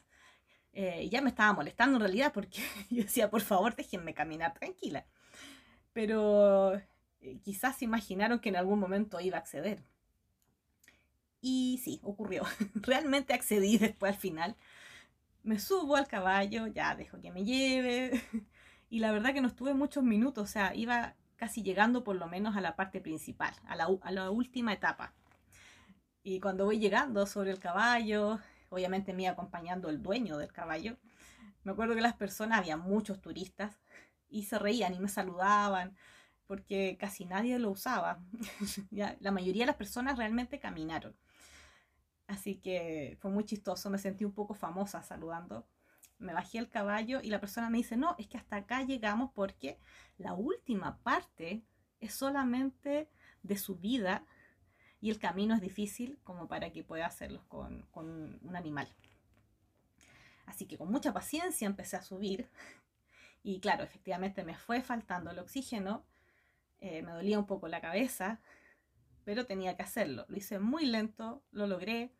Eh, 0.73 1.07
ya 1.09 1.21
me 1.21 1.29
estaba 1.29 1.53
molestando 1.53 1.97
en 1.97 2.01
realidad 2.01 2.33
porque 2.33 2.61
yo 2.89 3.03
decía, 3.03 3.29
por 3.29 3.41
favor, 3.41 3.75
déjenme 3.75 4.13
caminar 4.13 4.53
tranquila. 4.53 5.05
Pero 5.93 6.75
eh, 7.21 7.39
quizás 7.43 7.81
imaginaron 7.81 8.39
que 8.39 8.49
en 8.49 8.55
algún 8.55 8.79
momento 8.79 9.19
iba 9.19 9.37
a 9.37 9.41
acceder. 9.41 9.83
Y 11.41 11.79
sí, 11.83 11.99
ocurrió. 12.03 12.43
Realmente 12.75 13.33
accedí 13.33 13.77
después 13.77 14.13
al 14.13 14.19
final. 14.19 14.55
Me 15.43 15.59
subo 15.59 15.95
al 15.95 16.07
caballo, 16.07 16.67
ya 16.67 16.95
dejo 16.95 17.19
que 17.21 17.31
me 17.31 17.43
lleve. 17.43 18.21
Y 18.89 18.99
la 18.99 19.11
verdad 19.11 19.33
que 19.33 19.41
no 19.41 19.47
estuve 19.47 19.73
muchos 19.73 20.03
minutos, 20.03 20.43
o 20.43 20.51
sea, 20.51 20.75
iba 20.75 21.15
casi 21.35 21.63
llegando 21.63 22.03
por 22.03 22.15
lo 22.15 22.27
menos 22.27 22.55
a 22.55 22.61
la 22.61 22.75
parte 22.75 23.01
principal, 23.01 23.55
a 23.65 23.75
la, 23.75 23.87
a 24.03 24.11
la 24.11 24.29
última 24.29 24.71
etapa. 24.71 25.15
Y 26.23 26.39
cuando 26.39 26.65
voy 26.65 26.79
llegando 26.79 27.25
sobre 27.27 27.51
el 27.51 27.59
caballo, 27.59 28.39
obviamente 28.69 29.13
me 29.13 29.23
iba 29.23 29.33
acompañando 29.33 29.89
el 29.89 30.01
dueño 30.01 30.37
del 30.37 30.53
caballo, 30.53 30.97
me 31.63 31.71
acuerdo 31.73 31.95
que 31.95 32.01
las 32.01 32.15
personas, 32.15 32.59
había 32.59 32.77
muchos 32.77 33.21
turistas, 33.21 33.79
y 34.29 34.43
se 34.45 34.57
reían 34.57 34.93
y 34.93 34.99
me 34.99 35.09
saludaban, 35.09 35.95
porque 36.47 36.97
casi 36.99 37.25
nadie 37.25 37.59
lo 37.59 37.71
usaba. 37.71 38.19
la 38.91 39.31
mayoría 39.31 39.63
de 39.63 39.67
las 39.67 39.75
personas 39.75 40.17
realmente 40.17 40.59
caminaron. 40.59 41.15
Así 42.27 42.55
que 42.55 43.17
fue 43.21 43.31
muy 43.31 43.43
chistoso, 43.45 43.89
me 43.89 43.97
sentí 43.97 44.25
un 44.25 44.33
poco 44.33 44.53
famosa 44.53 45.03
saludando. 45.03 45.67
Me 46.17 46.33
bajé 46.33 46.57
el 46.57 46.69
caballo 46.69 47.19
y 47.21 47.29
la 47.29 47.39
persona 47.39 47.69
me 47.69 47.77
dice, 47.77 47.97
no, 47.97 48.15
es 48.17 48.27
que 48.27 48.37
hasta 48.37 48.57
acá 48.57 48.83
llegamos 48.83 49.31
porque 49.33 49.77
la 50.17 50.33
última 50.33 50.97
parte 50.99 51.63
es 51.99 52.13
solamente 52.13 53.09
de 53.43 53.57
subida 53.57 54.25
y 55.03 55.09
el 55.09 55.19
camino 55.19 55.53
es 55.53 55.59
difícil 55.59 56.17
como 56.23 56.47
para 56.47 56.71
que 56.71 56.81
pueda 56.81 57.05
hacerlo 57.05 57.43
con, 57.49 57.81
con 57.91 58.39
un 58.41 58.55
animal. 58.55 58.87
Así 60.45 60.65
que 60.65 60.77
con 60.77 60.89
mucha 60.89 61.11
paciencia 61.11 61.67
empecé 61.67 61.97
a 61.97 62.01
subir 62.01 62.47
y 63.43 63.59
claro, 63.59 63.83
efectivamente 63.83 64.45
me 64.45 64.55
fue 64.55 64.81
faltando 64.81 65.31
el 65.31 65.39
oxígeno, 65.39 66.05
eh, 66.79 67.01
me 67.01 67.11
dolía 67.11 67.37
un 67.37 67.45
poco 67.45 67.67
la 67.67 67.81
cabeza, 67.81 68.39
pero 69.25 69.45
tenía 69.45 69.75
que 69.75 69.83
hacerlo. 69.83 70.25
Lo 70.29 70.37
hice 70.37 70.59
muy 70.59 70.85
lento, 70.85 71.43
lo 71.51 71.67
logré. 71.67 72.13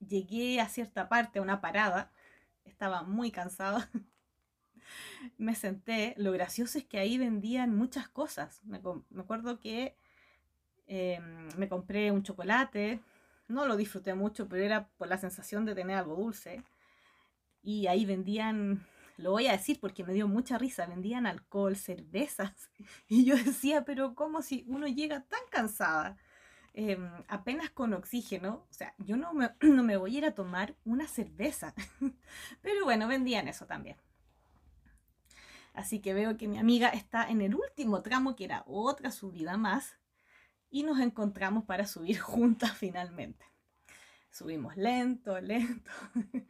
Llegué 0.00 0.62
a 0.62 0.68
cierta 0.70 1.10
parte, 1.10 1.40
a 1.40 1.42
una 1.42 1.60
parada, 1.60 2.10
estaba 2.64 3.02
muy 3.02 3.30
cansada. 3.30 3.90
me 5.36 5.54
senté, 5.54 6.14
lo 6.16 6.32
gracioso 6.32 6.78
es 6.78 6.84
que 6.86 6.98
ahí 6.98 7.18
vendían 7.18 7.76
muchas 7.76 8.08
cosas. 8.08 8.62
Me, 8.64 8.80
acuerdo 9.20 9.60
que 9.60 9.94
em, 10.86 11.48
me 11.56 11.68
compré 11.68 12.10
un 12.10 12.22
chocolate, 12.22 13.00
no 13.48 13.66
lo 13.66 13.76
disfruté 13.76 14.14
mucho, 14.14 14.48
pero 14.48 14.62
era 14.62 14.88
por 14.98 15.08
la 15.08 15.18
sensación 15.18 15.64
de 15.64 15.74
tener 15.74 15.96
algo 15.96 16.16
dulce. 16.16 16.62
Y 17.62 17.86
ahí 17.86 18.04
vendían 18.04 18.84
lo 19.16 19.30
voy 19.30 19.46
a 19.46 19.52
decir 19.52 19.78
porque 19.80 20.04
me 20.04 20.12
dio 20.12 20.28
mucha 20.28 20.58
risa, 20.58 20.86
vendían 20.86 21.26
alcohol, 21.26 21.76
cervezas, 21.76 22.70
y 23.08 23.24
yo 23.24 23.36
decía, 23.36 23.84
pero 23.84 24.14
¿cómo 24.14 24.42
si 24.42 24.64
uno 24.66 24.86
llega 24.86 25.20
tan 25.22 25.40
cansada, 25.50 26.16
em, 26.74 27.08
apenas 27.28 27.70
con 27.70 27.92
oxígeno? 27.94 28.66
O 28.70 28.72
sea, 28.72 28.94
yo 28.98 29.16
no 29.16 29.32
me, 29.34 29.50
no 29.60 29.82
me 29.82 29.96
voy 29.96 30.14
a 30.16 30.18
ir 30.18 30.24
a 30.26 30.34
tomar 30.34 30.74
una 30.84 31.06
cerveza, 31.06 31.74
pero 32.62 32.84
bueno, 32.84 33.08
vendían 33.08 33.48
eso 33.48 33.66
también. 33.66 33.96
Así 35.74 36.00
que 36.00 36.12
veo 36.12 36.36
que 36.36 36.48
mi 36.48 36.58
amiga 36.58 36.88
está 36.90 37.30
en 37.30 37.40
el 37.40 37.54
último 37.54 38.02
tramo, 38.02 38.36
que 38.36 38.44
era 38.44 38.62
otra 38.66 39.10
subida 39.10 39.56
más, 39.56 39.96
y 40.72 40.82
nos 40.82 40.98
encontramos 40.98 41.62
para 41.64 41.86
subir 41.86 42.18
juntas 42.20 42.72
finalmente 42.72 43.52
subimos 44.32 44.76
lento, 44.76 45.40
lento. 45.40 45.90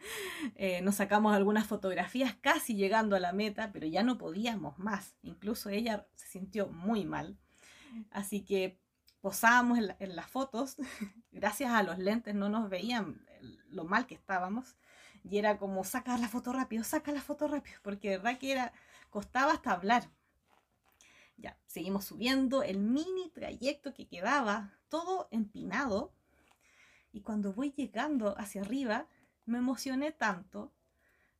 Eh, 0.57 0.81
nos 0.83 0.97
sacamos 0.97 1.35
algunas 1.35 1.67
fotografías 1.67 2.35
casi 2.41 2.75
llegando 2.75 3.17
a 3.17 3.21
la 3.21 3.33
meta, 3.33 3.71
pero 3.73 3.87
ya 3.87 4.03
no 4.03 4.19
podíamos 4.19 4.79
más. 4.79 5.17
Incluso 5.23 5.71
ella 5.71 6.07
se 6.15 6.29
sintió 6.29 6.69
muy 6.69 7.05
mal. 7.05 7.39
Así 8.11 8.45
que 8.45 8.79
posamos 9.21 9.79
en, 9.79 10.17
las 10.17 10.27
fotos. 10.27 10.77
Gracias 11.33 11.71
a 11.71 11.83
los 11.83 11.99
lentes 11.99 12.35
no 12.35 12.49
nos 12.49 12.69
veían 12.69 13.25
lo 13.69 13.85
mal 13.85 14.07
que 14.07 14.15
estábamos. 14.15 14.77
Y 15.25 15.39
era 15.39 15.59
como, 15.59 15.85
saca 15.85 16.19
la 16.19 16.29
foto 16.29 16.53
rápido, 16.53 16.85
saca 16.85 17.13
la 17.13 17.21
foto 17.21 17.49
rápido, 17.49 17.79
porque 17.83 18.11
de 18.11 18.19
verdad 18.19 18.39
que 18.39 18.53
era, 18.53 18.73
costaba 19.11 19.53
hasta 19.53 19.73
hablar. 19.73 20.11
Ya, 21.37 21.59
seguimos 21.67 22.05
subiendo 22.05 22.63
el 22.63 22.79
mini 22.79 23.31
trayecto 23.31 23.95
que 23.95 24.07
quedaba, 24.07 24.79
todo 24.89 25.29
empinado, 25.31 26.13
y 27.13 27.21
cuando 27.21 27.53
voy 27.53 27.73
llegando 27.73 28.39
hacia 28.39 28.63
arriba, 28.63 29.07
me 29.45 29.59
emocioné 29.59 30.13
tanto, 30.13 30.73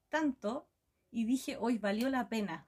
tanto, 0.09 0.69
y 1.11 1.25
dije, 1.25 1.57
hoy 1.59 1.79
valió 1.79 2.09
la 2.09 2.29
pena. 2.29 2.67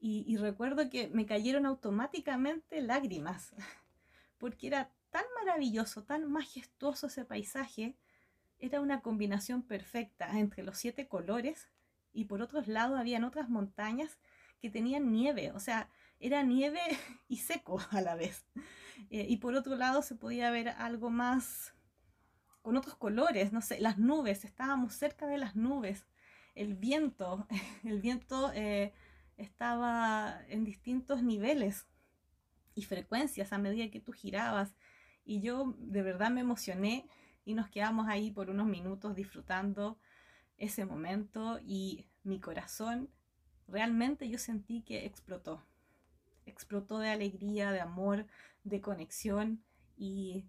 Y, 0.00 0.36
recuerdo 0.36 0.88
que 0.90 1.08
me 1.08 1.26
cayeron 1.26 1.66
automáticamente 1.66 2.80
lágrimas, 2.80 3.52
porque 4.38 4.68
era 4.68 4.92
tan 5.10 5.24
maravilloso, 5.40 6.04
tan 6.04 6.30
majestuoso 6.30 7.08
ese 7.08 7.24
paisaje, 7.24 7.96
era 8.60 8.80
una 8.80 9.00
combinación 9.00 9.62
perfecta 9.62 10.38
entre 10.38 10.62
los 10.62 10.78
siete 10.78 11.08
colores 11.08 11.68
y 12.12 12.24
por 12.24 12.42
otros 12.42 12.68
lados 12.68 12.98
habían 12.98 13.24
otras 13.24 13.48
montañas 13.48 14.18
que 14.60 14.70
tenían 14.70 15.12
nieve, 15.12 15.52
o 15.52 15.60
sea, 15.60 15.88
era 16.20 16.42
nieve 16.42 16.80
y 17.28 17.38
seco 17.38 17.80
a 17.90 18.00
la 18.00 18.14
vez. 18.14 18.44
Eh, 19.10 19.26
y 19.28 19.36
por 19.36 19.54
otro 19.54 19.76
lado 19.76 20.02
se 20.02 20.16
podía 20.16 20.50
ver 20.50 20.70
algo 20.70 21.10
más 21.10 21.74
con 22.62 22.76
otros 22.76 22.96
colores, 22.96 23.52
no 23.52 23.62
sé, 23.62 23.80
las 23.80 23.98
nubes, 23.98 24.44
estábamos 24.44 24.92
cerca 24.94 25.26
de 25.26 25.38
las 25.38 25.56
nubes, 25.56 26.06
el 26.54 26.74
viento, 26.74 27.46
el 27.84 28.00
viento 28.00 28.52
eh, 28.52 28.92
estaba 29.36 30.42
en 30.48 30.64
distintos 30.64 31.22
niveles 31.22 31.86
y 32.74 32.82
frecuencias 32.82 33.52
a 33.52 33.58
medida 33.58 33.90
que 33.90 34.00
tú 34.00 34.12
girabas. 34.12 34.74
Y 35.24 35.40
yo 35.40 35.74
de 35.78 36.02
verdad 36.02 36.30
me 36.30 36.40
emocioné 36.40 37.08
y 37.44 37.54
nos 37.54 37.68
quedamos 37.68 38.08
ahí 38.08 38.30
por 38.30 38.50
unos 38.50 38.66
minutos 38.66 39.14
disfrutando 39.14 39.98
ese 40.56 40.84
momento 40.84 41.60
y 41.64 42.06
mi 42.24 42.40
corazón 42.40 43.10
realmente 43.68 44.28
yo 44.28 44.38
sentí 44.38 44.82
que 44.82 45.04
explotó. 45.06 45.62
Explotó 46.46 46.98
de 46.98 47.10
alegría, 47.10 47.70
de 47.70 47.80
amor, 47.80 48.26
de 48.64 48.80
conexión 48.80 49.62
y 49.96 50.44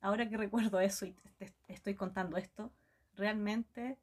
ahora 0.00 0.28
que 0.28 0.36
recuerdo 0.36 0.80
eso 0.80 1.06
y 1.06 1.12
te, 1.12 1.52
estoy 1.68 1.94
contando 1.94 2.36
esto, 2.36 2.72
realmente 3.16 3.98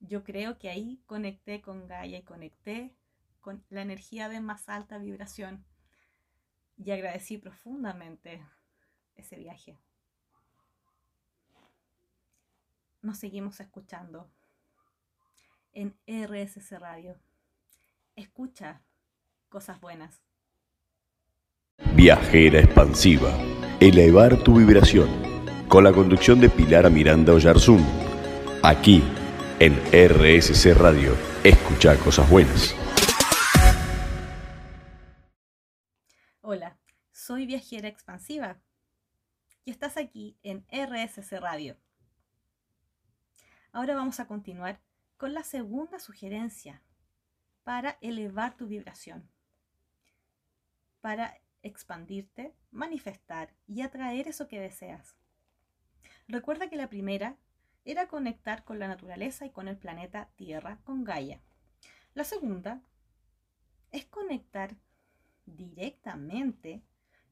yo 0.00 0.24
creo 0.24 0.58
que 0.58 0.68
ahí 0.68 1.00
conecté 1.06 1.60
con 1.60 1.86
Gaia 1.86 2.18
y 2.18 2.22
conecté 2.22 2.94
con 3.40 3.64
la 3.70 3.82
energía 3.82 4.28
de 4.28 4.40
más 4.40 4.68
alta 4.68 4.98
vibración 4.98 5.64
y 6.76 6.90
agradecí 6.90 7.38
profundamente 7.38 8.42
ese 9.16 9.36
viaje. 9.36 9.78
Nos 13.02 13.18
seguimos 13.18 13.60
escuchando 13.60 14.30
en 15.72 15.96
RSC 16.06 16.78
Radio. 16.78 17.18
Escucha 18.16 18.82
cosas 19.48 19.80
buenas. 19.80 20.22
Viajera 21.94 22.60
expansiva 22.60 23.32
elevar 23.82 24.36
tu 24.44 24.54
vibración, 24.54 25.08
con 25.66 25.82
la 25.82 25.92
conducción 25.92 26.40
de 26.40 26.48
Pilar 26.48 26.88
Miranda 26.88 27.32
Oyarzún, 27.32 27.84
aquí 28.62 29.02
en 29.58 29.74
RSC 29.90 30.72
Radio. 30.74 31.16
Escucha 31.42 31.98
cosas 31.98 32.30
buenas. 32.30 32.76
Hola, 36.42 36.78
soy 37.10 37.46
viajera 37.46 37.88
expansiva 37.88 38.62
y 39.64 39.72
estás 39.72 39.96
aquí 39.96 40.38
en 40.44 40.64
RSC 40.70 41.40
Radio. 41.40 41.76
Ahora 43.72 43.96
vamos 43.96 44.20
a 44.20 44.28
continuar 44.28 44.80
con 45.22 45.34
la 45.34 45.44
segunda 45.44 46.00
sugerencia 46.00 46.82
para 47.62 47.96
elevar 48.00 48.56
tu 48.56 48.66
vibración, 48.66 49.30
para 51.00 51.40
expandirte, 51.62 52.56
manifestar 52.72 53.54
y 53.68 53.82
atraer 53.82 54.26
eso 54.26 54.48
que 54.48 54.58
deseas. 54.58 55.14
Recuerda 56.26 56.68
que 56.68 56.74
la 56.74 56.88
primera 56.88 57.36
era 57.84 58.08
conectar 58.08 58.64
con 58.64 58.80
la 58.80 58.88
naturaleza 58.88 59.46
y 59.46 59.50
con 59.50 59.68
el 59.68 59.76
planeta 59.76 60.28
Tierra, 60.34 60.80
con 60.82 61.04
Gaia. 61.04 61.40
La 62.14 62.24
segunda 62.24 62.82
es 63.92 64.04
conectar 64.06 64.74
directamente 65.46 66.82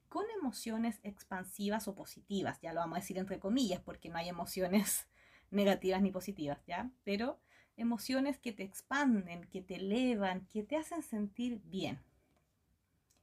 con 0.09 0.26
emociones 0.38 1.00
expansivas 1.03 1.88
o 1.88 1.96
positivas. 1.96 2.61
Ya 2.61 2.72
lo 2.72 2.79
vamos 2.79 2.98
a 2.98 3.00
decir 3.00 3.18
entre 3.18 3.40
comillas 3.40 3.81
porque 3.81 4.11
no 4.11 4.18
hay 4.18 4.29
emociones 4.29 5.09
negativas 5.50 6.00
ni 6.03 6.12
positivas, 6.12 6.64
¿ya? 6.68 6.88
Pero 7.03 7.40
emociones 7.76 8.38
que 8.38 8.52
te 8.52 8.62
expanden, 8.62 9.46
que 9.46 9.62
te 9.62 9.76
elevan, 9.76 10.46
que 10.46 10.62
te 10.62 10.76
hacen 10.76 11.02
sentir 11.02 11.61
bien 11.64 11.98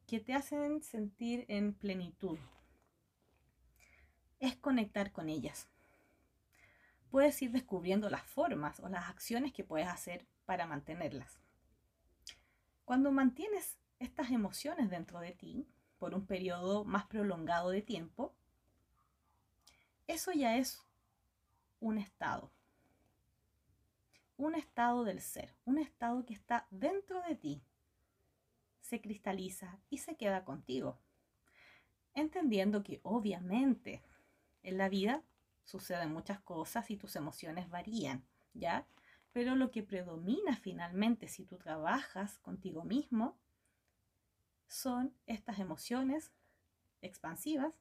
que 0.07 0.21
te 0.21 0.33
hacen 0.33 0.81
sentir 0.81 1.45
en 1.49 1.73
plenitud. 1.73 2.39
Es 4.39 4.55
conectar 4.55 5.11
con 5.11 5.27
ellas. 5.27 5.67
Puedes 7.11 7.41
ir 7.41 7.51
descubriendo 7.51 8.09
las 8.09 8.23
formas 8.23 8.79
o 8.79 8.87
las 8.87 9.09
acciones 9.09 9.51
que 9.51 9.65
puedes 9.65 9.87
hacer 9.87 10.25
para 10.45 10.65
mantenerlas. 10.65 11.39
Cuando 12.85 13.11
mantienes 13.11 13.77
estas 13.99 14.31
emociones 14.31 14.89
dentro 14.89 15.19
de 15.19 15.33
ti 15.33 15.67
por 15.97 16.13
un 16.13 16.25
periodo 16.25 16.85
más 16.85 17.05
prolongado 17.07 17.69
de 17.69 17.81
tiempo, 17.81 18.33
eso 20.07 20.31
ya 20.31 20.55
es 20.55 20.81
un 21.81 21.97
estado. 21.97 22.49
Un 24.37 24.55
estado 24.55 25.03
del 25.03 25.19
ser, 25.19 25.55
un 25.65 25.79
estado 25.79 26.25
que 26.25 26.33
está 26.33 26.67
dentro 26.69 27.21
de 27.23 27.35
ti, 27.35 27.63
se 28.81 29.01
cristaliza 29.01 29.79
y 29.89 29.97
se 29.97 30.15
queda 30.15 30.45
contigo. 30.45 30.99
Entendiendo 32.13 32.83
que 32.83 33.01
obviamente 33.03 34.01
en 34.63 34.77
la 34.77 34.89
vida 34.89 35.23
suceden 35.63 36.13
muchas 36.13 36.39
cosas 36.39 36.89
y 36.89 36.97
tus 36.97 37.15
emociones 37.15 37.69
varían, 37.69 38.25
¿ya? 38.53 38.87
Pero 39.33 39.55
lo 39.55 39.71
que 39.71 39.83
predomina 39.83 40.55
finalmente 40.55 41.27
si 41.27 41.45
tú 41.45 41.57
trabajas 41.57 42.39
contigo 42.39 42.83
mismo 42.83 43.37
son 44.67 45.13
estas 45.25 45.59
emociones 45.59 46.31
expansivas 47.01 47.79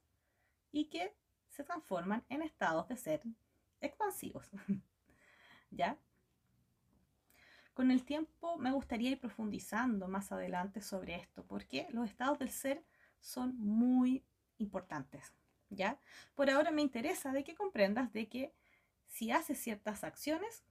y 0.73 0.87
que 0.87 1.15
se 1.49 1.65
transforman 1.65 2.25
en 2.29 2.43
estados 2.43 2.89
de 2.89 2.97
ser 2.97 3.23
expansivos. 3.81 4.51
¿Ya? 5.71 5.99
Con 7.77 7.91
el 7.91 8.07
tiempo 8.07 8.57
me 8.57 8.73
gustaría 8.73 9.11
ir 9.11 9.21
profundizando 9.21 10.09
más 10.09 10.33
adelante 10.33 10.81
sobre 10.81 11.17
esto, 11.17 11.45
porque 11.45 11.87
los 11.91 12.09
estados 12.09 12.39
del 12.39 12.49
ser 12.49 12.83
son 13.21 13.55
muy 13.59 14.25
importantes. 14.57 15.35
¿Ya? 15.69 16.01
Por 16.35 16.49
ahora 16.49 16.71
me 16.71 16.81
interesa 16.81 17.33
de 17.33 17.45
que 17.45 17.55
comprendas 17.55 18.15
de 18.15 18.31
que 18.31 18.55
si 19.09 19.31
haces 19.31 19.59
ciertas 19.59 20.05
acciones 20.05 20.65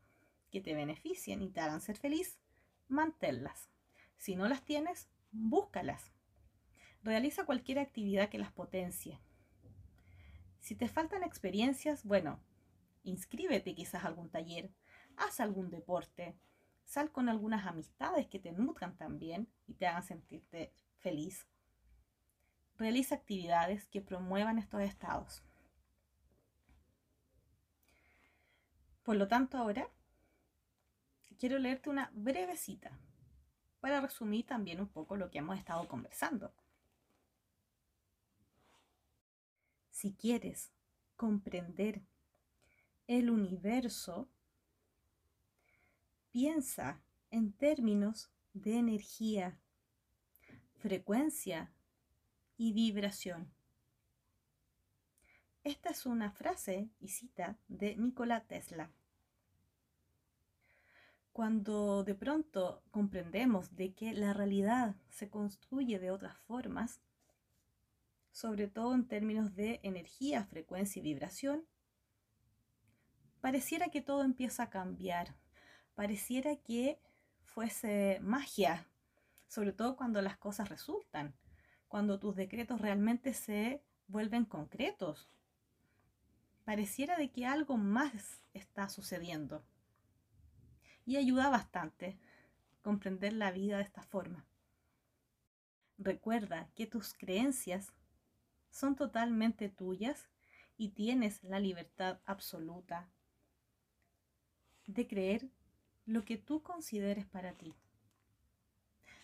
que 0.50 0.62
te 0.62 0.74
beneficien 0.74 1.44
y 1.44 1.52
te 1.52 1.60
hagan 1.60 1.80
ser 1.80 1.96
feliz, 1.96 2.40
manténlas. 2.88 3.70
Si 4.18 4.36
no 4.36 4.48
las 4.48 4.66
tienes, 4.66 5.08
búscalas. 5.32 6.12
Realiza 7.04 7.46
cualquier 7.46 7.78
actividad 7.78 8.30
que 8.30 8.40
las 8.40 8.52
potencie. 8.52 9.20
Si 10.60 10.74
te 10.74 10.88
faltan 10.88 11.22
experiencias, 11.22 12.04
bueno, 12.04 12.40
inscríbete 13.04 13.76
quizás 13.76 14.04
a 14.04 14.08
algún 14.08 14.32
taller, 14.32 14.72
haz 15.18 15.40
algún 15.40 15.70
deporte, 15.70 16.36
sal 16.86 17.12
con 17.12 17.30
algunas 17.30 17.66
amistades 17.66 18.28
que 18.28 18.40
te 18.40 18.52
nutran 18.52 18.96
también 18.96 19.50
y 19.68 19.74
te 19.74 19.88
hagan 19.88 20.04
sentirte 20.04 20.74
feliz. 21.00 21.48
Realiza 22.78 23.16
actividades 23.16 23.88
que 23.88 24.02
promuevan 24.02 24.58
estos 24.58 24.82
estados. 24.82 25.44
Por 29.04 29.18
lo 29.18 29.28
tanto, 29.28 29.58
ahora 29.58 29.90
quiero 31.38 31.60
leerte 31.60 31.90
una 31.90 32.10
breve 32.14 32.58
cita 32.58 32.98
para 33.80 34.02
resumir 34.02 34.46
también 34.46 34.80
un 34.80 34.88
poco 34.88 35.16
lo 35.16 35.30
que 35.30 35.40
hemos 35.40 35.58
estado 35.58 35.88
conversando. 35.88 36.54
Si 39.92 40.14
quieres 40.14 40.72
comprender 41.16 42.02
el 43.08 43.30
universo, 43.30 44.28
piensa 46.36 47.02
en 47.32 47.54
términos 47.54 48.30
de 48.52 48.78
energía, 48.78 49.58
frecuencia 50.74 51.72
y 52.58 52.74
vibración. 52.74 53.54
Esta 55.64 55.92
es 55.92 56.06
una 56.06 56.32
frase 56.32 56.90
y 57.00 57.08
cita 57.08 57.58
de 57.70 57.96
Nikola 57.96 58.44
Tesla. 58.48 58.92
Cuando 61.32 62.04
de 62.04 62.16
pronto 62.16 62.84
comprendemos 62.92 63.74
de 63.74 63.94
que 63.94 64.14
la 64.14 64.34
realidad 64.34 64.98
se 65.08 65.30
construye 65.30 66.00
de 66.00 66.12
otras 66.12 66.38
formas, 66.40 67.00
sobre 68.34 68.68
todo 68.68 68.94
en 68.94 69.08
términos 69.08 69.56
de 69.56 69.80
energía, 69.84 70.44
frecuencia 70.44 71.00
y 71.00 71.04
vibración, 71.04 71.66
pareciera 73.40 73.88
que 73.88 74.02
todo 74.02 74.26
empieza 74.26 74.64
a 74.64 74.70
cambiar, 74.70 75.34
pareciera 75.96 76.58
que 76.58 77.00
fuese 77.44 78.20
magia, 78.22 78.88
sobre 79.48 79.72
todo 79.72 79.96
cuando 79.96 80.22
las 80.22 80.38
cosas 80.38 80.70
resultan, 80.70 81.34
cuando 81.88 82.20
tus 82.20 82.36
decretos 82.36 82.82
realmente 82.82 83.34
se 83.34 83.82
vuelven 84.08 84.46
concretos. 84.46 85.30
Pareciera 86.66 87.18
de 87.18 87.32
que 87.32 87.46
algo 87.46 87.78
más 87.78 88.42
está 88.54 88.90
sucediendo. 88.90 89.64
Y 91.06 91.18
ayuda 91.18 91.50
bastante 91.50 92.18
comprender 92.82 93.34
la 93.34 93.52
vida 93.52 93.78
de 93.78 93.84
esta 93.84 94.02
forma. 94.02 94.46
Recuerda 95.98 96.70
que 96.76 96.88
tus 96.88 97.14
creencias 97.14 97.94
son 98.70 98.96
totalmente 98.96 99.70
tuyas 99.70 100.28
y 100.78 100.90
tienes 100.90 101.44
la 101.44 101.60
libertad 101.60 102.20
absoluta 102.26 103.08
de 104.88 105.08
creer 105.08 105.50
lo 106.06 106.24
que 106.24 106.38
tú 106.38 106.62
consideres 106.62 107.26
para 107.26 107.54
ti. 107.54 107.76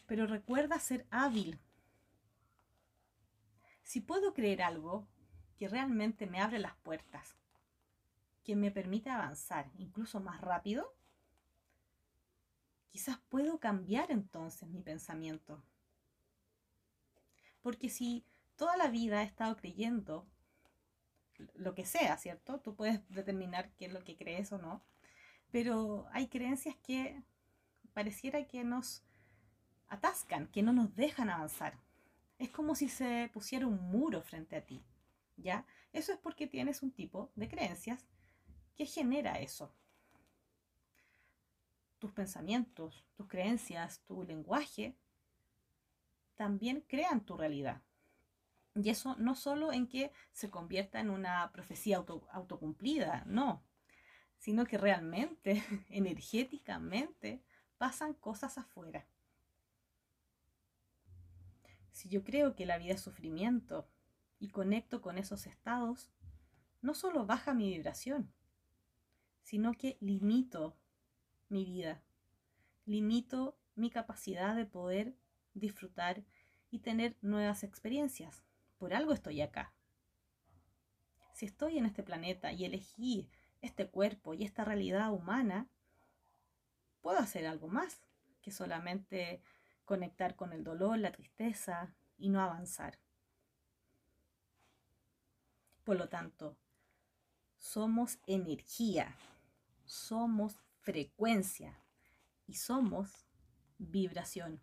Pero 0.07 0.25
recuerda 0.27 0.79
ser 0.79 1.05
hábil. 1.09 1.59
Si 3.83 4.01
puedo 4.01 4.33
creer 4.33 4.61
algo 4.61 5.07
que 5.57 5.67
realmente 5.67 6.25
me 6.25 6.39
abre 6.39 6.59
las 6.59 6.75
puertas, 6.77 7.35
que 8.43 8.55
me 8.55 8.71
permite 8.71 9.09
avanzar 9.09 9.69
incluso 9.77 10.19
más 10.19 10.41
rápido, 10.41 10.95
quizás 12.89 13.19
puedo 13.29 13.59
cambiar 13.59 14.11
entonces 14.11 14.67
mi 14.69 14.81
pensamiento. 14.81 15.63
Porque 17.61 17.89
si 17.89 18.25
toda 18.55 18.75
la 18.75 18.87
vida 18.87 19.21
he 19.21 19.25
estado 19.25 19.55
creyendo 19.55 20.27
lo 21.55 21.73
que 21.73 21.85
sea, 21.85 22.17
¿cierto? 22.17 22.59
Tú 22.59 22.75
puedes 22.75 23.07
determinar 23.09 23.71
qué 23.75 23.85
es 23.85 23.93
lo 23.93 24.03
que 24.03 24.17
crees 24.17 24.51
o 24.51 24.57
no, 24.57 24.83
pero 25.51 26.07
hay 26.11 26.27
creencias 26.27 26.75
que 26.77 27.21
pareciera 27.93 28.47
que 28.47 28.63
nos 28.63 29.03
atascan, 29.87 30.47
que 30.47 30.63
no 30.63 30.73
nos 30.73 30.95
dejan 30.95 31.29
avanzar. 31.29 31.77
Es 32.39 32.49
como 32.49 32.75
si 32.75 32.89
se 32.89 33.29
pusiera 33.33 33.67
un 33.67 33.81
muro 33.91 34.21
frente 34.21 34.55
a 34.55 34.65
ti, 34.65 34.83
¿ya? 35.37 35.65
Eso 35.91 36.13
es 36.13 36.17
porque 36.17 36.47
tienes 36.47 36.81
un 36.81 36.91
tipo 36.91 37.31
de 37.35 37.49
creencias 37.49 38.07
que 38.75 38.85
genera 38.85 39.39
eso. 39.39 39.73
Tus 41.99 42.11
pensamientos, 42.13 43.05
tus 43.15 43.27
creencias, 43.27 44.01
tu 44.05 44.23
lenguaje 44.23 44.95
también 46.35 46.83
crean 46.87 47.23
tu 47.23 47.37
realidad. 47.37 47.83
Y 48.73 48.89
eso 48.89 49.15
no 49.17 49.35
solo 49.35 49.73
en 49.73 49.87
que 49.87 50.11
se 50.31 50.49
convierta 50.49 50.99
en 50.99 51.09
una 51.09 51.51
profecía 51.51 52.03
autocumplida, 52.31 53.23
no, 53.27 53.61
sino 54.41 54.65
que 54.65 54.79
realmente, 54.79 55.63
energéticamente, 55.89 57.43
pasan 57.77 58.15
cosas 58.15 58.57
afuera. 58.57 59.05
Si 61.91 62.09
yo 62.09 62.23
creo 62.23 62.55
que 62.55 62.65
la 62.65 62.79
vida 62.79 62.95
es 62.95 63.01
sufrimiento 63.01 63.87
y 64.39 64.49
conecto 64.49 64.99
con 64.99 65.19
esos 65.19 65.45
estados, 65.45 66.11
no 66.81 66.95
solo 66.95 67.27
baja 67.27 67.53
mi 67.53 67.69
vibración, 67.69 68.33
sino 69.43 69.73
que 69.73 69.97
limito 69.99 70.75
mi 71.47 71.63
vida, 71.63 72.01
limito 72.85 73.59
mi 73.75 73.91
capacidad 73.91 74.55
de 74.55 74.65
poder 74.65 75.15
disfrutar 75.53 76.25
y 76.71 76.79
tener 76.79 77.15
nuevas 77.21 77.63
experiencias. 77.63 78.43
Por 78.79 78.95
algo 78.95 79.13
estoy 79.13 79.41
acá. 79.41 79.75
Si 81.31 81.45
estoy 81.45 81.77
en 81.77 81.85
este 81.85 82.01
planeta 82.01 82.51
y 82.51 82.65
elegí 82.65 83.29
este 83.61 83.87
cuerpo 83.87 84.33
y 84.33 84.43
esta 84.43 84.63
realidad 84.63 85.11
humana, 85.11 85.67
puedo 87.01 87.19
hacer 87.19 87.47
algo 87.47 87.67
más 87.67 88.01
que 88.41 88.51
solamente 88.51 89.41
conectar 89.85 90.35
con 90.35 90.53
el 90.53 90.63
dolor, 90.63 90.97
la 90.97 91.11
tristeza 91.11 91.93
y 92.17 92.29
no 92.29 92.41
avanzar. 92.41 92.97
Por 95.83 95.97
lo 95.97 96.09
tanto, 96.09 96.57
somos 97.57 98.19
energía, 98.27 99.15
somos 99.85 100.59
frecuencia 100.79 101.77
y 102.47 102.55
somos 102.55 103.25
vibración. 103.77 104.61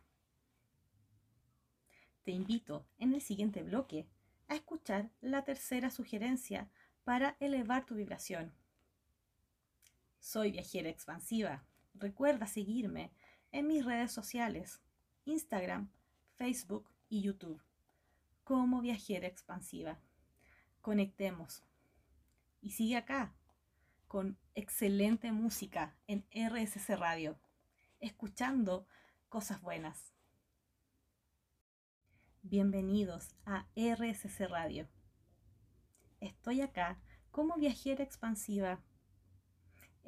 Te 2.25 2.33
invito 2.33 2.87
en 2.99 3.15
el 3.15 3.21
siguiente 3.21 3.63
bloque 3.63 4.07
a 4.49 4.55
escuchar 4.55 5.11
la 5.21 5.45
tercera 5.45 5.91
sugerencia 5.91 6.71
para 7.05 7.37
elevar 7.41 7.87
tu 7.87 7.95
vibración. 7.95 8.53
Soy 10.18 10.52
viajera 10.52 10.88
expansiva. 10.88 11.64
Recuerda 11.94 12.46
seguirme 12.46 13.12
en 13.50 13.66
mis 13.66 13.85
redes 13.85 14.12
sociales, 14.12 14.81
Instagram, 15.24 15.90
Facebook 16.37 16.90
y 17.09 17.22
YouTube, 17.22 17.62
como 18.44 18.81
viajera 18.81 19.26
expansiva. 19.26 19.98
Conectemos. 20.81 21.64
Y 22.61 22.70
sigue 22.70 22.96
acá, 22.96 23.35
con 24.07 24.38
excelente 24.54 25.33
música 25.33 25.96
en 26.07 26.26
RSC 26.33 26.96
Radio, 26.96 27.38
escuchando 28.00 28.87
cosas 29.28 29.61
buenas. 29.61 30.14
Bienvenidos 32.42 33.35
a 33.44 33.68
RSC 33.76 34.48
Radio. 34.48 34.88
Estoy 36.20 36.62
acá 36.62 37.00
como 37.31 37.57
viajera 37.57 38.02
expansiva 38.02 38.83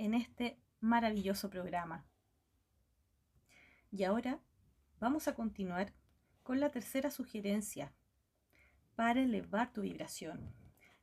en 0.01 0.15
este 0.15 0.59
maravilloso 0.81 1.51
programa. 1.51 2.07
Y 3.91 4.05
ahora 4.05 4.41
vamos 4.99 5.29
a 5.29 5.35
continuar 5.35 5.93
con 6.43 6.59
la 6.59 6.71
tercera 6.71 7.11
sugerencia 7.11 7.93
para 8.97 9.21
elevar 9.21 9.75
tu 9.75 9.83
vibración. 9.83 10.55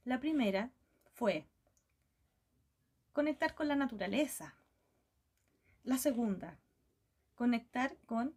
La 0.04 0.20
primera 0.20 0.72
fue 1.14 1.48
conectar 3.14 3.54
con 3.54 3.68
la 3.68 3.76
naturaleza. 3.76 4.56
La 5.84 6.00
segunda, 6.00 6.58
conectar 7.36 7.98
con 8.08 8.36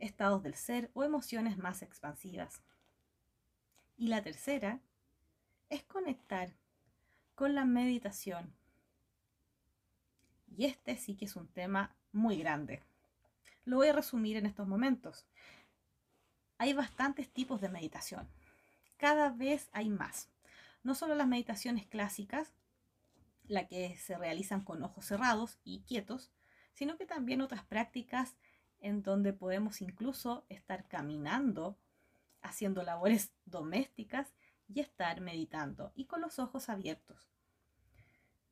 estados 0.00 0.42
del 0.42 0.56
ser 0.56 0.90
o 0.94 1.04
emociones 1.04 1.58
más 1.58 1.80
expansivas. 1.80 2.60
Y 3.96 4.08
la 4.08 4.20
tercera 4.20 4.80
es 5.68 5.84
conectar 5.84 6.56
con 7.36 7.54
la 7.54 7.64
meditación. 7.64 8.61
Y 10.56 10.66
este 10.66 10.96
sí 10.96 11.16
que 11.16 11.24
es 11.24 11.36
un 11.36 11.48
tema 11.48 11.94
muy 12.12 12.36
grande. 12.36 12.82
Lo 13.64 13.76
voy 13.76 13.88
a 13.88 13.92
resumir 13.92 14.36
en 14.36 14.46
estos 14.46 14.66
momentos. 14.66 15.26
Hay 16.58 16.72
bastantes 16.72 17.32
tipos 17.32 17.60
de 17.60 17.68
meditación. 17.68 18.28
Cada 18.96 19.30
vez 19.30 19.68
hay 19.72 19.88
más. 19.88 20.28
No 20.82 20.94
solo 20.94 21.14
las 21.14 21.26
meditaciones 21.26 21.86
clásicas, 21.86 22.52
la 23.46 23.66
que 23.66 23.96
se 23.96 24.16
realizan 24.16 24.62
con 24.62 24.82
ojos 24.82 25.06
cerrados 25.06 25.58
y 25.64 25.82
quietos, 25.82 26.30
sino 26.72 26.96
que 26.96 27.06
también 27.06 27.40
otras 27.40 27.64
prácticas 27.64 28.36
en 28.80 29.02
donde 29.02 29.32
podemos 29.32 29.80
incluso 29.80 30.44
estar 30.48 30.88
caminando, 30.88 31.78
haciendo 32.42 32.82
labores 32.82 33.32
domésticas 33.44 34.34
y 34.68 34.80
estar 34.80 35.20
meditando 35.20 35.92
y 35.94 36.06
con 36.06 36.20
los 36.20 36.38
ojos 36.38 36.68
abiertos. 36.68 37.31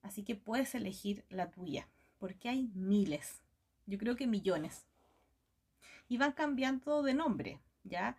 Así 0.03 0.25
que 0.25 0.35
puedes 0.35 0.75
elegir 0.75 1.25
la 1.29 1.51
tuya, 1.51 1.89
porque 2.19 2.49
hay 2.49 2.69
miles, 2.75 3.43
yo 3.87 3.99
creo 3.99 4.17
que 4.17 4.27
millones. 4.27 4.87
Y 6.09 6.17
van 6.17 6.33
cambiando 6.33 7.03
de 7.03 7.15
nombre, 7.15 7.61
¿ya? 7.85 8.17